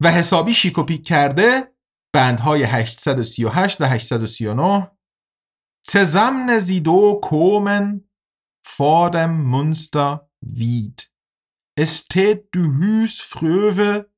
[0.00, 1.74] و حسابی شیک کرده
[2.14, 4.90] بندهای 838 و 839
[5.82, 8.10] Zusammen sie do kommen
[8.62, 11.10] vor dem Münster Wied.
[11.74, 14.10] Es tät du Hüs fröwe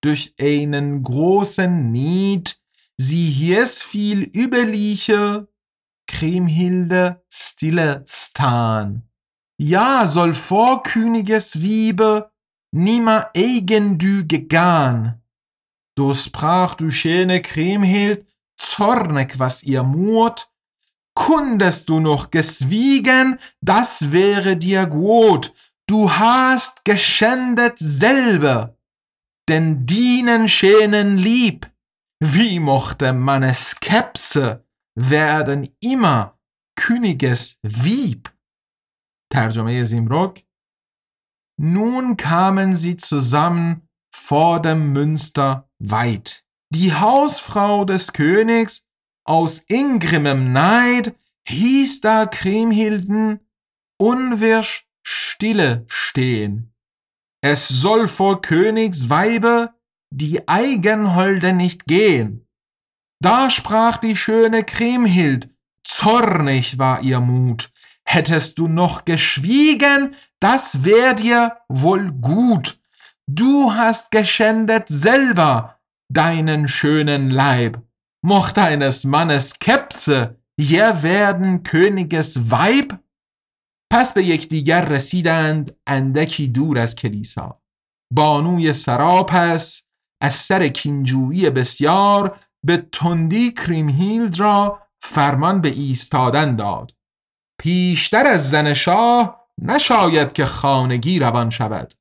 [0.00, 2.60] durch einen großen Nied,
[2.96, 5.48] sie hies viel überliche
[6.06, 9.02] Kriemhilde stille stan.
[9.58, 12.30] Ja, soll vor Königes Wiebe
[12.74, 15.22] nimmer eigen du gegan.
[15.96, 18.26] Do sprach du schöne Kriemhild,
[18.56, 20.48] zornig was ihr Mut,
[21.14, 25.52] kundest du noch geschwiegen, das wäre dir gut.
[25.86, 28.76] Du hast geschändet selber,
[29.48, 31.70] denn dienen schänen lieb.
[32.18, 34.63] Wie mochte man Skepse
[34.94, 36.38] werden immer
[36.76, 38.32] Königes Königeswieb.
[39.30, 40.40] Terjame Simrok.
[41.60, 46.44] Nun kamen sie zusammen vor dem Münster weit.
[46.70, 48.86] Die Hausfrau des Königs
[49.24, 51.14] aus ingrimmem Neid
[51.48, 53.40] hieß da Kriemhilden
[53.98, 56.74] unwirsch stille stehen.
[57.42, 59.74] Es soll vor Königsweibe
[60.10, 62.43] die Eigenholde nicht gehen.
[63.23, 65.49] Da sprach die schöne Kriemhild,
[65.83, 67.71] zornig war ihr Mut.
[68.05, 72.79] Hättest du noch geschwiegen, das wär dir wohl gut.
[73.27, 75.79] Du hast geschändet selber
[76.09, 77.81] deinen schönen Leib.
[78.21, 82.93] mocht eines Mannes Kepse je werden Königes Weib
[83.91, 87.61] پس به یکدیگر رسیدند اندکی دور از کلیسا
[88.13, 89.83] بانوی سراپس
[90.21, 96.92] از سر کینجویی بسیار به تندی کریمهیلد را فرمان به ایستادن داد.
[97.60, 101.94] پیشتر از زن شاه نشاید که خانگی روان شود.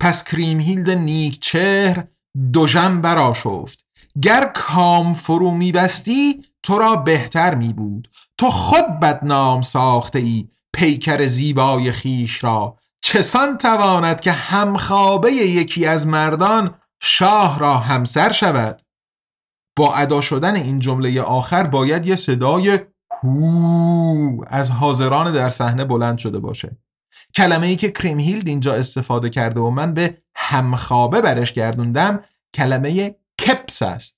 [0.00, 2.04] پس کریمهیلد نیک چهر
[2.52, 3.84] دژم براشفت
[4.22, 8.08] گر کام فرو میبستی تو را بهتر می بود
[8.38, 12.76] تو خود بدنام ساخته ای پیکر زیبای خیش را.
[13.04, 18.81] چسان تواند که همخوابه یکی از مردان شاه را همسر شود.
[19.76, 22.78] با ادا شدن این جمله آخر باید یه صدای
[23.22, 26.76] هو از حاضران در صحنه بلند شده باشه.
[27.34, 33.16] کلمه ای که کریمهیلد اینجا استفاده کرده و من به همخوابه برش گردوندم کلمه
[33.46, 34.16] کپس است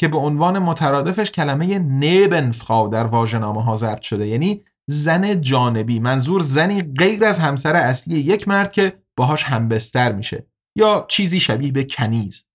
[0.00, 6.40] که به عنوان مترادفش کلمه نیبنفخاو در واژه‌نامه ها ضبط شده یعنی زن جانبی منظور
[6.40, 11.84] زنی غیر از همسر اصلی یک مرد که باهاش همبستر میشه یا چیزی شبیه به
[11.84, 12.45] کنیز.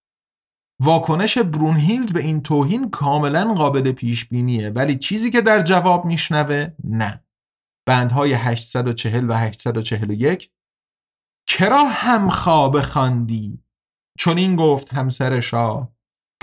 [0.81, 6.67] واکنش برونهیلد به این توهین کاملا قابل پیش بینیه ولی چیزی که در جواب میشنوه
[6.83, 7.23] نه.
[7.87, 10.51] بندهای 840 و 841
[11.47, 13.63] کرا هم خواب خواندی؟
[14.19, 15.91] چون این گفت همسر شاه.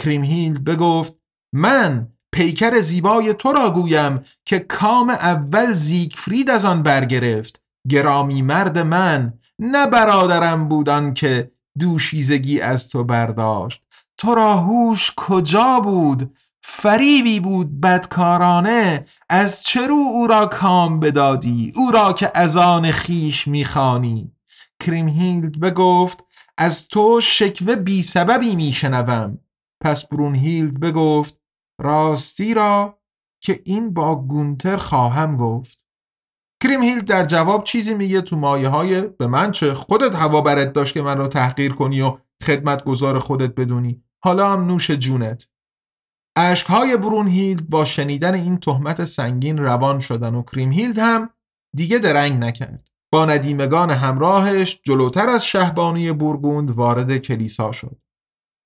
[0.00, 1.14] کریمهیلد بگفت
[1.54, 7.62] من پیکر زیبای تو را گویم که کام اول زیگفرید از آن برگرفت.
[7.88, 13.87] گرامی مرد من نه برادرم بودن که دوشیزگی از تو برداشت.
[14.18, 21.72] تو را هوش کجا بود؟ فریبی بود بدکارانه از چه رو او را کام بدادی؟
[21.76, 24.32] او را که از آن خویش می‌خوانی.
[24.80, 26.24] کریمهیلد بگفت
[26.58, 29.38] از تو شکوه بی سببی میشنوم.
[29.84, 31.40] پس برونهیلد بگفت
[31.80, 32.98] راستی را
[33.40, 35.78] که این با گونتر خواهم گفت.
[36.62, 40.94] کریمهیلد در جواب چیزی میگه تو مایه های به من چه خودت هوا برت داشت
[40.94, 44.02] که من رو تحقیر کنی و خدمت گذار خودت بدونی.
[44.24, 45.48] حالا هم نوش جونت
[46.38, 51.30] اشکهای برونهیلد با شنیدن این تهمت سنگین روان شدن و کریمهیلد هم
[51.76, 52.88] دیگه درنگ نکرد.
[53.12, 57.96] با ندیمگان همراهش جلوتر از شهبانی بورگوند وارد کلیسا شد.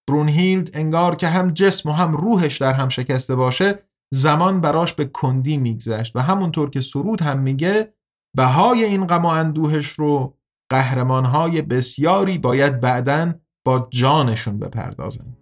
[0.09, 3.79] برونهیلد انگار که هم جسم و هم روحش در هم شکسته باشه
[4.15, 7.95] زمان براش به کندی میگذشت و همونطور که سرود هم میگه
[8.37, 10.39] بهای این غم و اندوهش رو
[10.71, 15.42] قهرمانهای بسیاری باید بعدن با جانشون بپردازن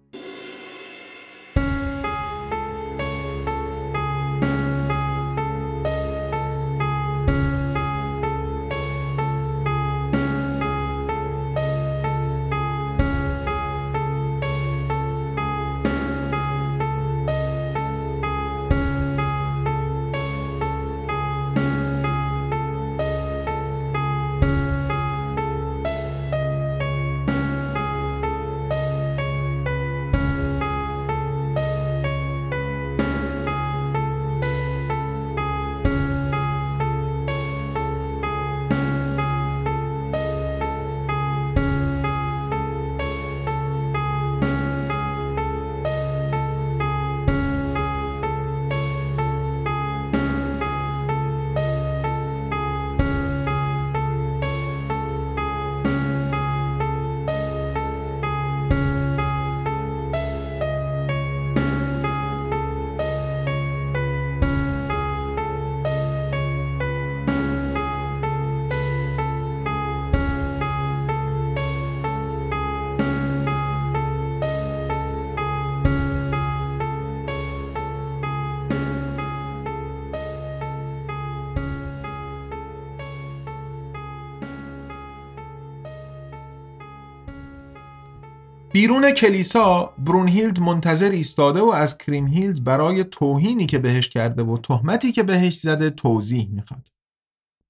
[88.81, 95.13] بیرون کلیسا برونهیلد منتظر ایستاده و از کریمهیلد برای توهینی که بهش کرده و تهمتی
[95.13, 96.89] که بهش زده توضیح می‌خواد.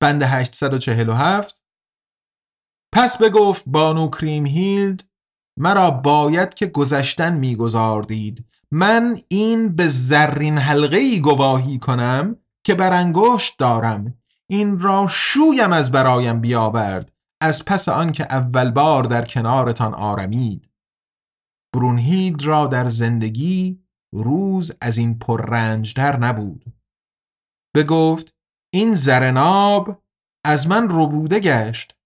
[0.00, 1.62] بند 847
[2.92, 5.04] پس بگفت بانو کریمهیلد
[5.56, 8.44] مرا باید که گذشتن میگذاردید.
[8.70, 14.14] من این به زرین حلقه ای گواهی کنم که بر انگشت دارم.
[14.46, 17.12] این را شویم از برایم بیاورد.
[17.40, 20.69] از پس آنکه اول بار در کنارتان آرمید.
[21.74, 23.82] برونهید را در زندگی
[24.14, 26.64] روز از این پررنجتر نبود.
[27.76, 28.34] بگفت
[28.72, 30.02] این زرناب
[30.44, 31.96] از من ربوده گشت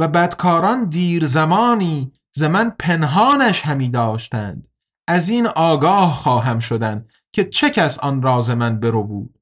[0.00, 4.68] و بدکاران دیر زمانی ز من پنهانش همی داشتند.
[5.08, 9.38] از این آگاه خواهم شدن که چه کس آن راز من برو بود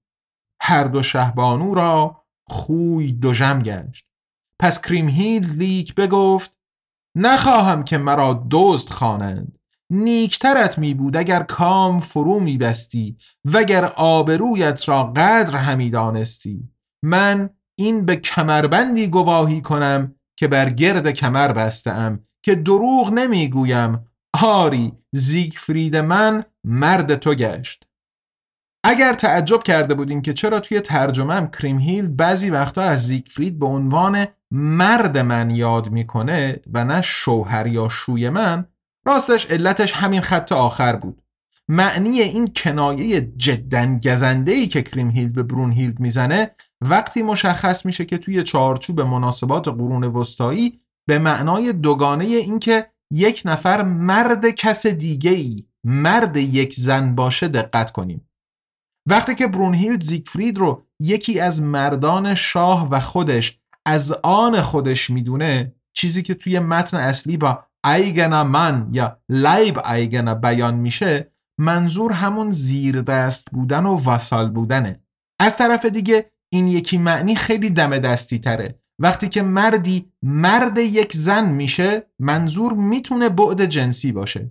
[0.62, 4.06] هر دو شهبانو را خوی دوژم گشت.
[4.60, 6.56] پس کریمهید لیک بگفت
[7.16, 9.58] نخواهم که مرا دزد خوانند.
[9.90, 16.68] نیکترت می بود اگر کام فرو می بستی وگر آبرویت را قدر همی دانستی.
[17.04, 24.06] من این به کمربندی گواهی کنم که بر گرد کمر بستم که دروغ نمی‌گویم
[24.42, 27.88] آری زیگفرید من مرد تو گشت.
[28.84, 34.26] اگر تعجب کرده بودین که چرا توی ترجمهم کریمهیل بعضی وقتا از زیگفرید به عنوان
[34.50, 38.66] مرد من یاد می‌کنه و نه شوهر یا شوی من
[39.06, 41.22] راستش علتش همین خط آخر بود.
[41.68, 46.50] معنی این کنایه جدا گزنده ای که کریم هیلد به برون هیلد می‌زنه
[46.80, 53.42] وقتی مشخص میشه که توی چارچوب مناسبات قرون وسطایی به معنای دوگانه این که یک
[53.44, 58.28] نفر مرد کس دیگه ای مرد یک زن باشه دقت کنیم.
[59.08, 65.72] وقتی که برونهیلد زیگفرید رو یکی از مردان شاه و خودش از آن خودش می‌دونه
[65.96, 72.50] چیزی که توی متن اصلی با ایگن من یا لایب ایگن بیان میشه منظور همون
[72.50, 75.00] زیر دست بودن و وسال بودنه.
[75.40, 78.80] از طرف دیگه این یکی معنی خیلی دم دستی تره.
[78.98, 84.50] وقتی که مردی مرد یک زن میشه منظور می‌تونه بعد جنسی باشه.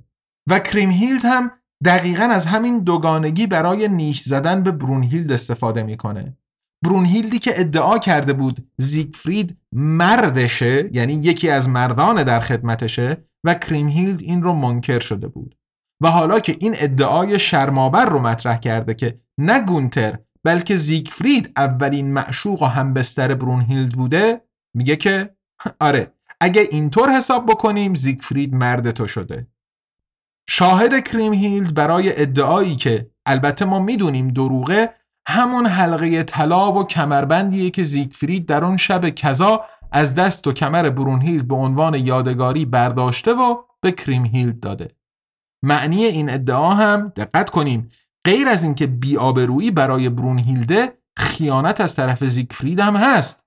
[0.49, 1.51] و کریمهیلد هم
[1.85, 6.37] دقیقا از همین دوگانگی برای نیش زدن به برونهیلد استفاده می‌کنه.
[6.85, 14.21] برونهیلدی که ادعا کرده بود زیگفرید مردشه یعنی یکی از مردان در خدمتشه و کریمهیلد
[14.21, 15.55] این رو منکر شده بود.
[16.01, 22.13] و حالا که این ادعای شرماور رو مطرح کرده که نه گونتر بلکه زیگفرید اولین
[22.13, 24.41] معشوق و همبستر برونهیلد بوده
[24.75, 25.35] میگه که
[25.79, 29.47] آره اگه اینطور حساب بکنیم زیگفرید مرد تو شده.
[30.49, 34.89] شاهد کریمهیلد برای ادعایی که البته ما می‌دونیم دروغه
[35.27, 40.89] همون حلقه طلا و کمربندیه که زیگفرید در اون شب کذا از دست و کمر
[40.89, 44.87] برونهیلد به عنوان یادگاری برداشته و به کریمهیلد داده
[45.63, 47.89] معنی این ادعا هم دقت کنیم
[48.25, 53.43] غیر از اینکه بیآبرویی برای برونهیلده خیانت از طرف زیگفرید هم هست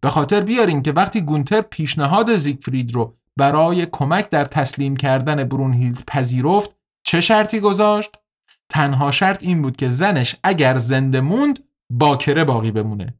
[0.00, 6.04] به خاطر بیارین که وقتی گونتر پیشنهاد زیگفرید رو برای کمک در تسلیم کردن برونهیلد
[6.06, 6.76] پذیرفت
[7.06, 8.10] چه شرطی گذاشت؟
[8.70, 11.58] تنها شرط این بود که زنش اگر زنده موند
[11.92, 13.14] باکره باقی بمونه.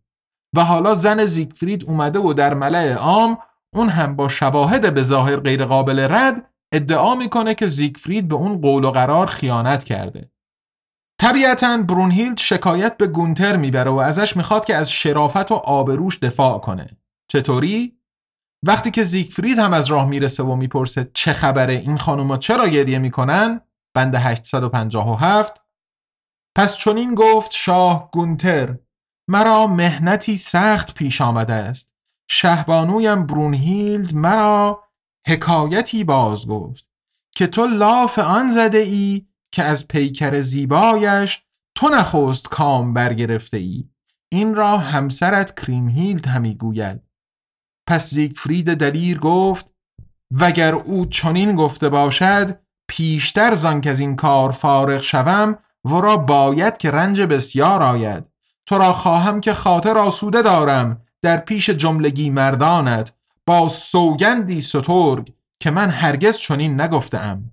[0.56, 3.38] و حالا زن زیگفرید اومده و در ملع عام
[3.74, 8.60] اون هم با شواهد به ظاهر غیر قابل رد ادعا می‌کنه که زیگفرید به اون
[8.60, 10.30] قول و قرار خیانت کرده.
[11.20, 16.58] طبیعتا برونهیلد شکایت به گونتر می‌بره و ازش می‌خواد که از شرافت و آبروش دفاع
[16.58, 16.86] کنه.
[17.28, 17.96] چطوری؟
[18.66, 22.98] وقتی که زیگفرید هم از راه می‌رسه و می‌پرسه چه خبره این خانوما چرا گریه
[22.98, 23.60] می‌کنن؟
[23.94, 25.60] بند 857
[26.56, 28.78] پس چنین گفت شاه گونتر
[29.30, 31.94] مرا مهنتی سخت پیش آمده است.
[32.30, 34.84] شهبانویم برونهیلد مرا
[35.26, 36.90] حکایتی باز گفت
[37.34, 41.42] که تو لاف آن زده ای که از پیکر زیبایش
[41.76, 43.88] تو نخست کام برگرفته ای.
[44.32, 47.00] این را همسرت کریمهیلد همی گوید.
[47.88, 49.74] پس زیگفرید دلیر گفت
[50.40, 52.60] وگر او چنین گفته باشد
[52.90, 58.24] پیشتر زان که از این کار فارغ شوم ورا باید که رنج بسیار آید.
[58.66, 63.12] تو را خواهم که خاطر آسوده دارم در پیش جملگی مردانت.
[63.46, 67.52] با سوگندی سترگ که من هرگز چنین نگفتم.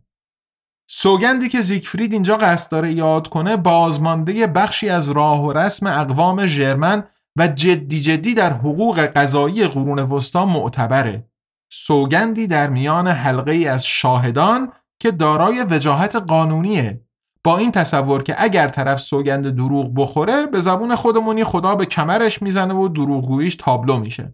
[0.89, 6.45] سوگندی که زیگفرید اینجا قصد داره یاد کنه بازمانده بخشی از راه و رسم اقوام
[6.45, 7.03] ژرمن
[7.35, 11.27] و جدی جدی در حقوق قضایی قرون وسطا معتبره.
[11.71, 17.01] سوگندی در میان حلقه ای از شاهدان که دارای وجاهت قانونیه.
[17.43, 22.41] با این تصور که اگر طرف سوگند دروغ بخوره به زبون خودمونی خدا به کمرش
[22.41, 24.33] می‌زنه و دروغگوییش تابلو میشه.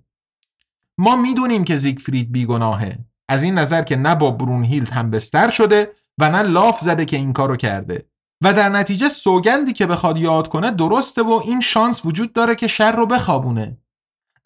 [0.98, 2.98] ما می‌دونیم که زیگفرید بیگناهه.
[3.30, 7.18] از این نظر که نه با برونهیلد هم بستر شده و نه لاف زده که
[7.18, 8.06] این کارو کرده.
[8.44, 12.68] و در نتیجه سوگندی که بخواد یاد کنه درسته و این شانس وجود داره که
[12.68, 13.78] شر رو بخوابونه.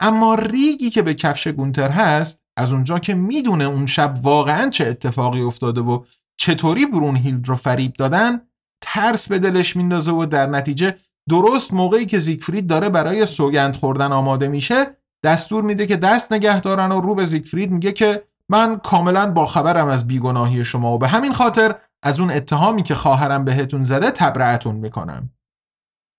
[0.00, 4.86] اما ریگی که به کفش گونتر هست از اونجا که می‌دونه اون شب واقعا چه
[4.86, 6.04] اتفاقی افتاده و
[6.36, 8.40] چطوری برونهیلد رو فریب دادن
[8.80, 10.94] ترس به دلش میندازه و در نتیجه
[11.28, 16.60] درست موقعی که زیگفرید داره برای سوگند خوردن آماده میشه دستور میده که دست نگه
[16.60, 20.98] دارن و رو به زیگفرید میگه که من کاملا با خبرم از بیگناهی شما و
[20.98, 25.30] به همین خاطر از اون اتهامی که خواهرم بهتون زده تبرعتون می‌کنم.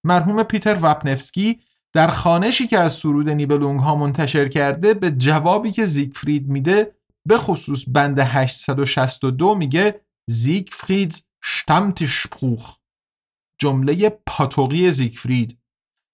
[0.05, 1.59] مرحوم پیتر وپنفسکی
[1.93, 6.95] در خانشی که از سرود نیبلونگ ها منتشر کرده به جوابی که زیگفرید میده
[7.27, 12.77] به خصوص بند 862 میگه زیگفریدز شتمتشپروخ
[13.61, 15.59] جمله پاتوقی زیگفرید.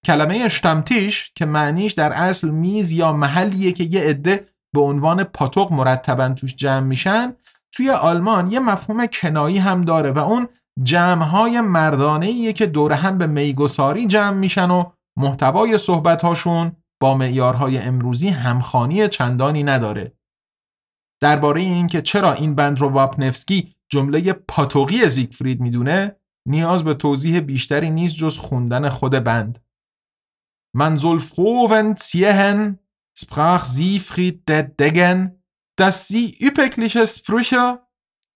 [0.05, 5.71] کلمه اشتمتیش که معنیش در اصل میز یا محلیه که یه عده به عنوان پاتوق
[5.71, 7.35] مرتبا توش جمع میشن
[7.71, 10.47] توی آلمان یه مفهوم کنایی هم داره و اون
[10.83, 18.29] جمعهای مردانه که دور هم به میگساری جمع میشن و محتوای صحبتهاشون با معیارهای امروزی
[18.29, 20.17] همخانی چندانی نداره
[21.21, 26.15] درباره اینکه چرا این بند رو واپنفسکی جمله پاتوقی زیگفرید می‌دونه
[26.47, 29.65] نیاز به توضیح بیشتری نیست جز خوندن خود بند
[30.75, 32.79] من frohen ziehen,
[33.13, 35.41] sprach Siegfried der Degen,
[35.77, 37.81] dass sie üppigliche Sprüche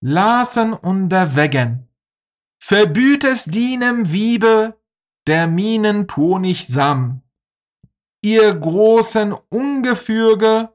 [0.02, 1.90] lasen und erwägen.
[2.62, 4.79] Verbütes dienem Wiebe,
[5.27, 7.23] der Minen Tonig sam.
[8.23, 10.71] Ihr großen Ungefüge,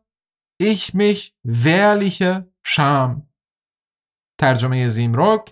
[0.57, 3.25] ich mich wehrliche Scham.
[4.39, 5.49] ترجمه زیمروک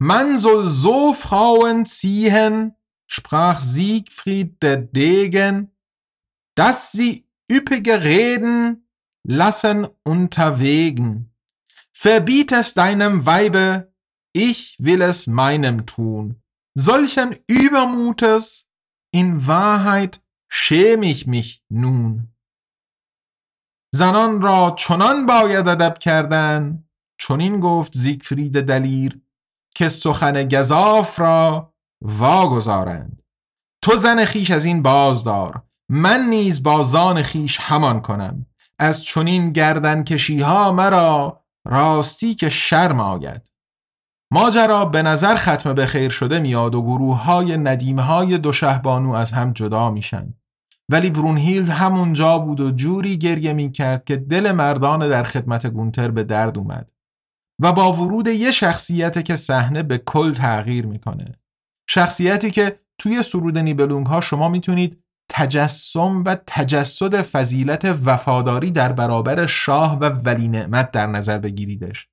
[0.00, 2.74] Man soll so Frauen ziehen,
[3.06, 5.70] sprach Siegfried der Degen,
[6.56, 8.88] dass sie üppige Reden
[9.26, 11.32] lassen unterwegen.
[11.92, 13.94] Verbiet es deinem Weibe,
[14.32, 16.42] ich will es meinem tun.
[16.77, 18.67] Solchen Übermutes,
[19.11, 22.33] in Wahrheit schäme ich mich nun.
[23.93, 26.83] زنان را چنان باید ادب کردن
[27.19, 29.21] چنین گفت زیگفرید دلیر
[29.75, 33.23] که سخن گذاف را واگذارند
[33.81, 38.45] تو زن خیش از این بازدار من نیز با زان خیش همان کنم
[38.79, 43.51] از چنین گردن کشی ها مرا راستی که شرم آید
[44.31, 49.13] ماجرا به نظر ختم به خیر شده میاد و گروه های ندیم های دو شهبانو
[49.13, 50.33] از هم جدا میشن.
[50.91, 56.11] ولی برونهیلد همونجا بود و جوری گریه می کرد که دل مردان در خدمت گونتر
[56.11, 56.91] به درد اومد
[57.61, 61.25] و با ورود یه شخصیت که صحنه به کل تغییر می‌کنه.
[61.89, 69.45] شخصیتی که توی سرود نیبلونگ ها شما می‌تونید تجسم و تجسد فضیلت وفاداری در برابر
[69.45, 72.07] شاه و ولی نعمت در نظر بگیریدش.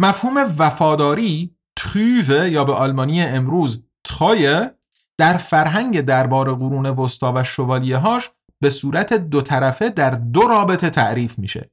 [0.00, 4.74] مفهوم وفاداری تریوه یا به آلمانی امروز تخایه
[5.18, 8.30] در فرهنگ دربار قرون وسطا و شوالیه هاش
[8.60, 11.70] به صورت دو طرفه در دو رابطه تعریف میشه.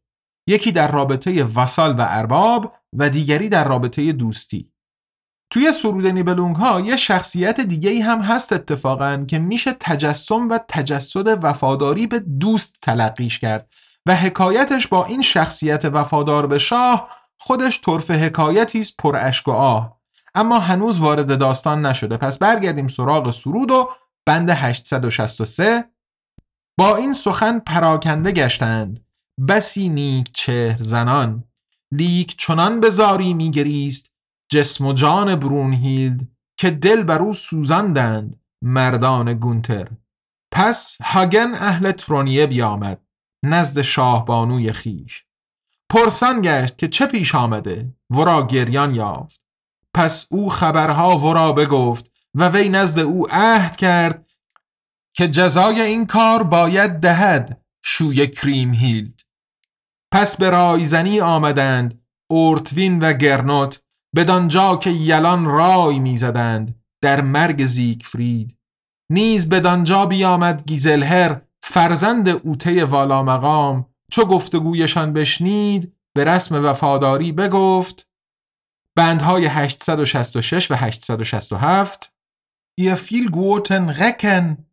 [0.47, 4.71] یکی در رابطه وسال و ارباب و دیگری در رابطه دوستی.
[5.49, 10.59] توی سرود نیبلونگ ها یه شخصیت دیگه ای هم هست اتفاقا که میشه تجسم و
[10.67, 13.69] تجسد وفاداری به دوست تلقیش کرد
[14.05, 17.09] و حکایتش با این شخصیت وفادار به شاه
[17.39, 20.01] خودش طرف حکایتی است پر اشک و آه.
[20.35, 22.17] اما هنوز وارد داستان نشده.
[22.17, 23.89] پس برگردیم سراغ سرود و
[24.27, 25.83] بند 863
[26.79, 29.05] با این سخن پراکنده گشتند.
[29.49, 31.43] بسی نیک چهر زنان.
[31.93, 34.11] لیک چنان به زاری میگریست
[34.51, 36.27] جسم و جان برونهیلد
[36.59, 39.88] که دل بر او سوزاندند مردان گونتر.
[40.53, 43.01] پس هاگن اهل ترونیه بیامد
[43.45, 45.26] نزد شاهبانوی خیش.
[45.89, 49.41] پرسان گشت که چه پیش آمده ورا گریان یافت.
[49.93, 54.25] پس او خبرها ورا بگفت و وی نزد او عهد کرد
[55.15, 59.21] که جزای این کار باید دهد شوی کریم هیلد.
[60.13, 63.81] پس به رایزنی آمدند اورتوین و گرنوت
[64.15, 68.57] بدانجا که یلان رای می‌زدند در مرگ زیگفرید.
[69.11, 78.09] نیز بدانجا بیامد گیزلهر فرزند اوته والا مقام چو گفتگویشان بشنید به رسم وفاداری بگفت
[78.96, 82.12] بندهای 866 و 867
[82.80, 84.66] Ihr viel guten Recken,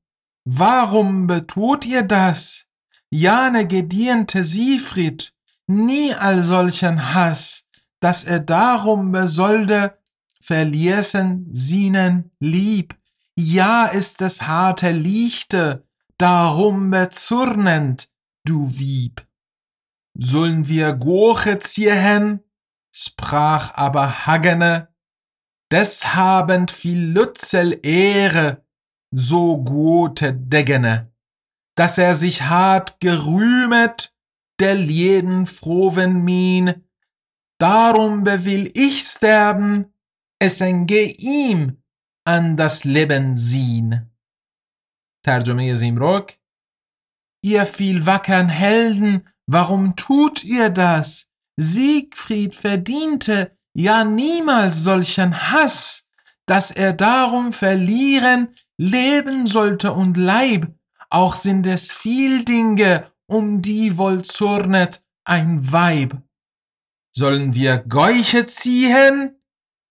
[0.45, 2.65] warum betut ihr das?
[3.11, 5.33] Jane gediente Siegfried,
[5.67, 7.65] nie all solchen Hass,
[7.99, 9.97] dass er darum besolde
[10.41, 12.95] verließen sienen lieb.
[13.35, 15.85] Ja ist es harte Lichte,
[16.17, 18.09] darum bezurnend,
[18.44, 19.26] du Wieb.
[20.16, 22.40] Sollen wir Goche ziehen?
[22.96, 24.94] sprach aber Hagene,
[25.72, 28.64] deshabend viel Lützel Ehre,
[29.10, 31.12] so gute Degene,
[31.74, 34.14] dass er sich hart gerühmet,
[34.60, 36.84] der jeden frohen Mien,
[37.58, 39.92] darum bewill ich sterben,
[40.38, 41.82] es entgeh ihm
[42.24, 44.12] an das Leben ziehen.
[45.24, 46.34] Terjome Simrock
[47.44, 51.26] Ihr viel wackern Helden, warum tut ihr das?
[51.56, 56.06] Siegfried verdiente ja niemals solchen Hass,
[56.46, 60.72] dass er darum verlieren leben sollte und Leib,
[61.10, 66.16] auch sind es viel Dinge, um die wohl zürnet ein Weib.
[67.12, 69.38] Sollen wir Geuche ziehen?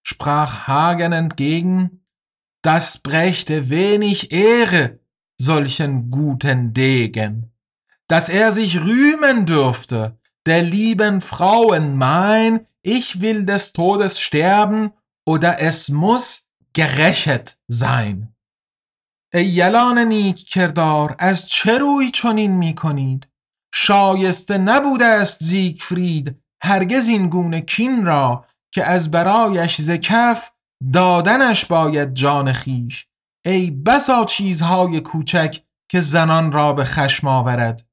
[0.01, 2.03] sprach Hagen entgegen,
[2.63, 5.02] das brächte wenig Ehre
[5.40, 7.52] solchen guten Degen,
[8.08, 14.92] dass er sich rühmen dürfte, der lieben Frauen mein, ich will des Todes sterben,
[15.26, 18.34] oder es muss gerächet sein.
[19.34, 23.28] ای یلان نیک کردار از چه روی چنین می کنید
[23.74, 30.50] شایسته نبوده است زیگفرید هرگز این گونه کین را که از برایش ز کف
[30.92, 33.06] دادنش باید جان خیش
[33.45, 37.85] ای بسا چیزهای کوچک که زنان را به خشم آورد.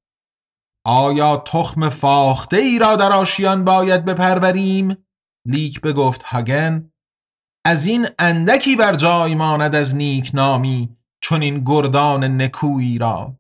[0.85, 4.97] آیا تخم فاخته ای را در آشیان باید بپروریم؟
[5.47, 6.93] لیک بگفت هاگن.
[7.65, 13.37] از این اندکی بر جای ماند از نیک نامی چون این گردان نکویی را.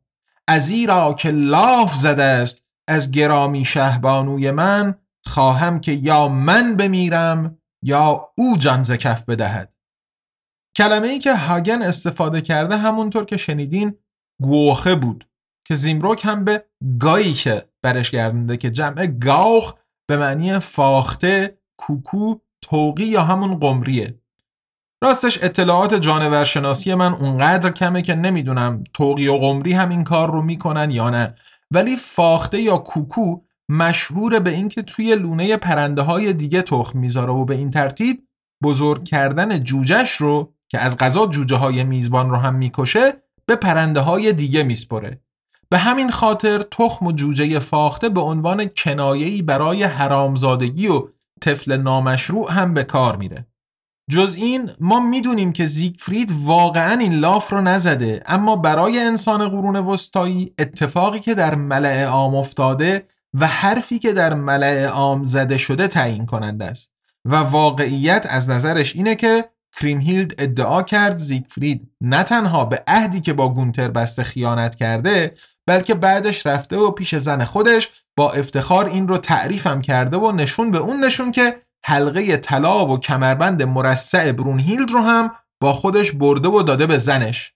[0.48, 4.94] از را که لاف زده است از گرامی شهبانوی من
[5.24, 9.72] خواهم که یا من بمیرم یا او جان کف بدهد.
[10.76, 13.94] کلمه ای که هاگن استفاده کرده همونطور که شنیدین
[14.42, 15.24] گوخه بود
[15.66, 16.64] که زیمروک هم به
[17.00, 19.74] گایی که برش گردنده که جمع گاوخ
[20.08, 24.20] به معنی فاخته کوکو توقی یا همون قمریه.
[25.04, 30.42] راستش اطلاعات جانورشناسی من اونقدر کمه که نمی‌دونم توقی و قمری هم این کار رو
[30.42, 31.34] می‌کنن یا نه.
[31.70, 37.44] ولی فاخته یا کوکو مشهور به اینکه توی لونه پرنده های دیگه تخم می‌ذاره و
[37.44, 38.28] به این ترتیب
[38.62, 43.12] بزرگ کردن جوجهش رو که از غذا جوجه های میزبان رو هم می‌کشه
[43.46, 45.20] به پرنده های دیگه میسپره.
[45.68, 51.08] به همین خاطر تخم و جوجه فاخته به عنوان کنایه‌ای برای حرامزادگی و
[51.40, 53.46] طفل نامشروع هم به کار میره.
[54.10, 59.76] جز این ما می‌دونیم که زیگفرید واقعا این لاف رو نزده اما برای انسان قرون
[59.76, 65.88] وسطایی اتفاقی که در ملع عام افتاده و حرفی که در ملع عام زده شده
[65.88, 66.90] تعیین کننده است.
[67.24, 69.44] و واقعیت از نظرش اینه که
[69.76, 75.34] کریمهیلد ادعا کرد زیگفرید نه تنها به عهدی که با گونتر بسته خیانت کرده
[75.66, 80.70] بلکه بعدش رفته و پیش زن خودش با افتخار این رو تعریفم کرده و نشون
[80.70, 85.30] به اون نشون که حلقه طلا و کمربند مرصع برونهیلد رو هم
[85.62, 87.54] با خودش برده و داده به زنش.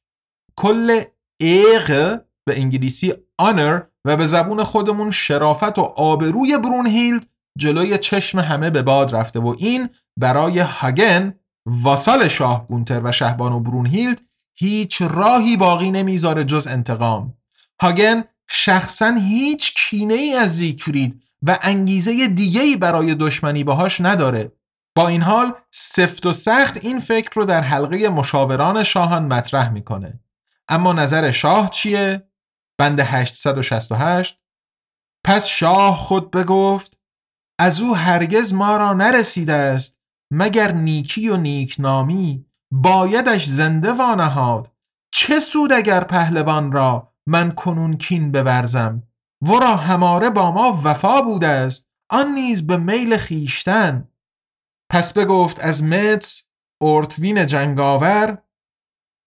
[0.57, 1.01] کل
[1.41, 7.27] ایغ به انگلیسی آنر و به زبون خودمون شرافت و آبروی برونهیلد
[7.59, 9.89] جلوی چشم همه به باد رفته و این
[10.21, 11.35] برای هاگن
[11.67, 14.21] واسال شاه گونتر و شهبان و برونهیلد
[14.55, 17.35] هیچ راهی باقی نمی‌ذاره جز انتقام.
[17.83, 24.53] هاگن شخصا هیچ کینه ای از زیگفرید و انگیزه دیگه ای برای دشمنی باهاش نداره.
[24.97, 30.21] با این حال سفت و سخت این فکر رو در حلقه مشاوران شاهان مطرح می‌کنه.
[30.69, 32.29] اما نظر شاه چیه؟
[32.79, 34.39] بند 868
[35.25, 36.99] پس شاه خود بگفت
[37.59, 39.94] از او هرگز ما را نرسیده است.
[40.37, 44.73] مگر نیکی و نیکنامی بایدش زنده وانهاد؟
[45.13, 49.03] چه سود اگر پهلوان را من کنون کین ببرزم؟
[49.43, 54.09] ورا هماره با ما وفا بوده است آن نیز به میل خیشتن
[54.91, 56.45] پس بگفت از متس
[56.83, 58.39] ارتوین جنگاور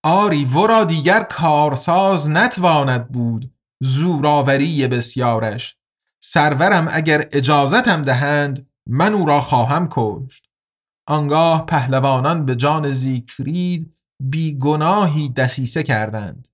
[0.04, 3.54] آری ورا دیگر کارساز نتواند بود
[3.84, 5.78] زوراوری بسیارش.
[6.20, 10.47] سرورم اگر اجازتم دهند من او را خواهم کشت.
[11.08, 13.94] آنگاه پهلوانان به جان زیگفرید
[14.24, 16.48] بیگناهی دسیسه کردند.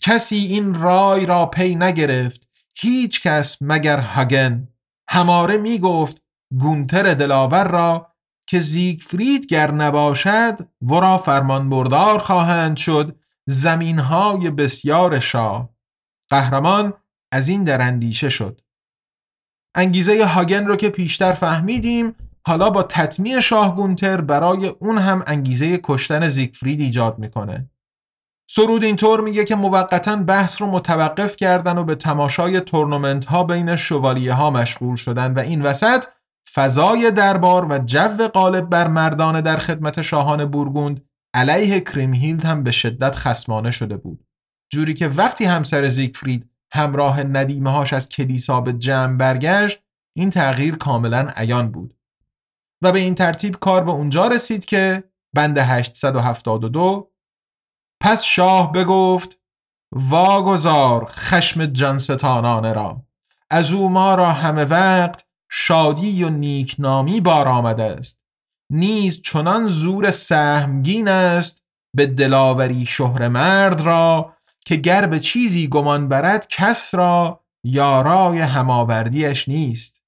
[0.00, 4.68] کسی این رای را پی نگرفت هیچ کس مگر هاگن.
[5.10, 6.22] هماره می گفت
[6.58, 8.14] گونتر دلاور را
[8.48, 15.70] که زیگفرید گر نباشد ورا فرمان بردار خواهند شد زمینهای بسیار شاه.
[16.30, 16.92] قهرمان
[17.32, 18.60] از این در اندیشه شد.
[19.74, 22.14] انگیزه هاگن رو که پیشتر فهمیدیم
[22.48, 27.70] حالا با تطمیع شاه گونتر برای اون هم انگیزه کشتن زیگفرید ایجاد می‌کنه.
[28.50, 33.76] سرود اینطور میگه که موقتا بحث رو متوقف کردن و به تماشای تورنمنت ها بین
[33.76, 36.04] شوالیه ها مشغول شدن و این وسط
[36.54, 42.70] فضای دربار و جو غالب بر مردان در خدمت شاهان بورگوند علیه کریمهیلد هم به
[42.70, 44.24] شدت خسمانه شده بود.
[44.72, 49.82] جوری که وقتی همسر زیگفرید همراه ندیمه هاش از کلیسا به جمع برگشت
[50.16, 51.97] این تغییر کاملا عیان بود.
[52.82, 55.04] و به این ترتیب کار به اونجا رسید که
[55.34, 57.12] بند 872
[58.02, 59.38] پس شاه بگفت
[59.92, 63.02] واگذار خشم جنستانانه را.
[63.50, 68.18] از او ما را همه وقت شادی و نیکنامی بار آمده است.
[68.72, 71.62] نیز چنان زور سهمگین است
[71.96, 74.34] به دلاوری شهر مرد را
[74.66, 80.02] که گر به چیزی گمان برد کس را یارای هماوردیش نیست.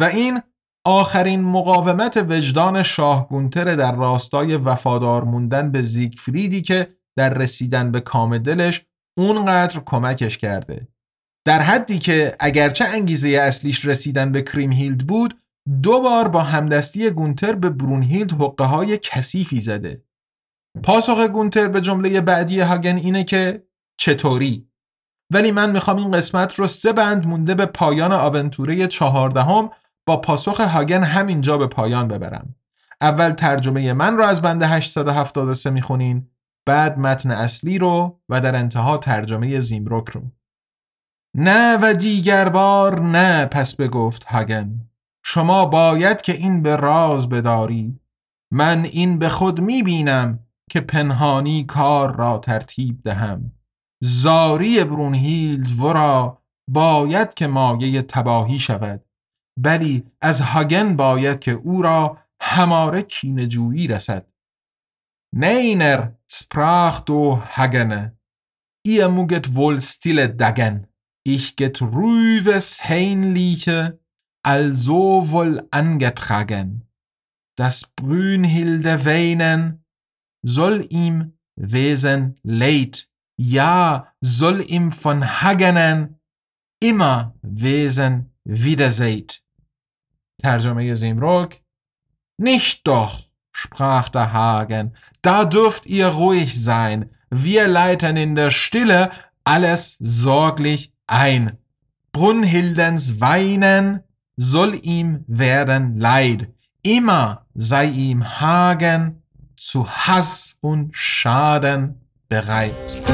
[0.00, 0.42] و این
[0.84, 8.00] آخرین مقاومت وجدان شاه گونتر در راستای وفادار موندن به زیگفریدی که در رسیدن به
[8.00, 8.86] کام دلش
[9.18, 10.88] اونقدر کمکش کرده.
[11.46, 15.40] در حدی که اگرچه انگیزه اصلیش رسیدن به کریم هیلد بود
[15.82, 20.04] دو بار با همدستی گونتر به برونهیلد حقه های کثیفی زده.
[20.82, 23.66] پاسخ گونتر به جمله بعدی هاگن اینه که
[24.00, 24.68] چطوری؟
[25.32, 29.70] ولی من می‌خوام این قسمت رو سه بند مونده به پایان آونتوره چهاردهم
[30.10, 32.54] با پاسخ هاگن همینجا به پایان ببرم.
[33.00, 36.28] اول ترجمه من رو از بند 873 می‌خونین
[36.66, 40.22] بعد متن اصلی رو و در انتها ترجمه زیمروک رو.
[41.34, 44.88] نه و دیگر بار نه پس بگفت هاگن.
[45.24, 48.00] شما باید که این به راز بدارید
[48.52, 50.38] من این به خود می‌بینم
[50.70, 53.52] که پنهانی کار را ترتیب دهم.
[54.02, 59.09] زاری برونهیلد ورا باید که مایه تباهی شود.
[59.59, 64.27] بلی از هاگن باید که او را هماره کینجویی رسد
[65.35, 68.17] نیگر sprach du Hagene
[68.87, 70.87] ihr muget wohl stille dagen
[71.27, 73.99] ich get rüves heinliche
[74.43, 76.87] also wohl angetragen
[77.57, 79.83] das Brünhilde weinen
[80.43, 86.19] soll ihm wesen leid ja soll ihm von Hagenen
[86.81, 89.38] immer wesen wiederseht
[90.42, 91.50] Terjamه Simrog.
[92.38, 97.10] Nicht doch, sprach der Hagen, da dürft ihr ruhig sein.
[97.30, 99.10] Wir leiten in der Stille
[99.44, 101.58] alles sorglich ein.
[102.12, 104.00] Brunhildens Weinen
[104.36, 106.48] soll ihm werden Leid.
[106.82, 109.22] Immer sei ihm Hagen
[109.56, 113.09] zu Hass und Schaden bereit.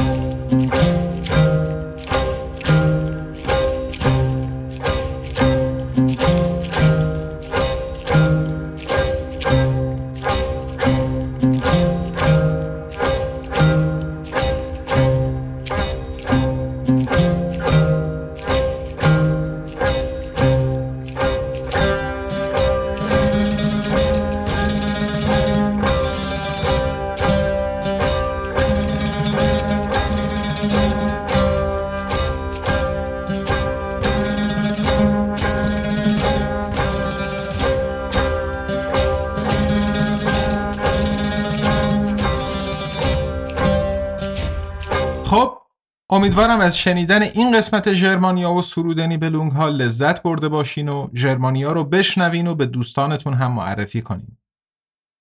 [46.27, 51.71] امیدوارم از شنیدن این قسمت ژرمانیا و سرودنی بلونگ ها لذت برده باشین و ژرمانیا
[51.71, 54.37] رو بشنوین و به دوستانتون هم معرفی کنین.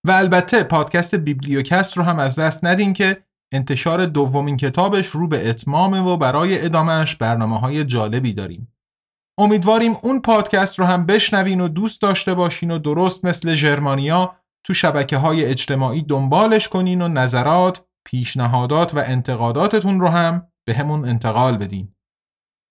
[0.06, 5.50] و البته پادکست بیبلیوکست رو هم از دست ندین که انتشار دومین کتابش رو به
[5.50, 8.72] اتمامه و برای ادامهش برنامه های جالبی داریم.
[9.38, 14.74] امیدواریم اون پادکست رو هم بشنوین و دوست داشته باشین و درست مثل ژرمانیا تو
[14.74, 21.56] شبکه های اجتماعی دنبالش کنین و نظرات، پیشنهادات و انتقاداتتون رو هم به همون انتقال
[21.56, 21.92] بدین.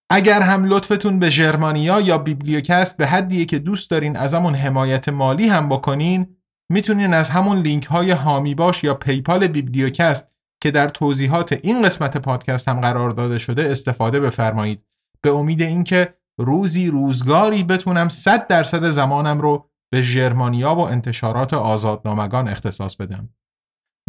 [0.10, 5.10] اگر هم لطفتون به ژرمانیا یا بیبلیوکست به حدیه که دوست دارین از همون حمایت
[5.10, 6.38] مالی هم بکنین
[6.72, 10.28] می‌تونین از همون لینک های هامی باش یا پیپال بیبلیوکست
[10.64, 14.84] که در توضیحات این قسمت پادکست هم قرار داده شده استفاده بفرمایید
[15.22, 22.48] به امید اینکه روزی روزگاری بتونم 100 درصد زمانم رو به ژرمانیا و انتشارات آزادنامگان
[22.48, 23.30] اختصاص بدم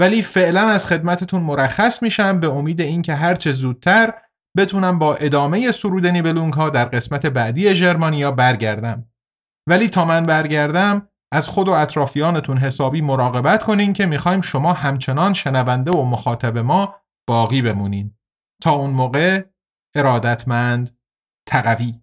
[0.01, 4.15] ولی فعلا از خدمتتون مرخص میشم به امید اینکه هرچه زودتر
[4.57, 9.07] بتونم با ادامه سرود نیبلونگ ها در قسمت بعدی ژرمانیا برگردم.
[9.69, 15.33] ولی تا من برگردم از خود و اطرافیانتون حسابی مراقبت کنین که می‌خوایم شما همچنان
[15.33, 16.95] شنونده و مخاطب ما
[17.29, 18.15] باقی بمونین.
[18.63, 19.45] تا اون موقع
[19.97, 20.99] ارادتمند
[21.49, 21.95] تقوی.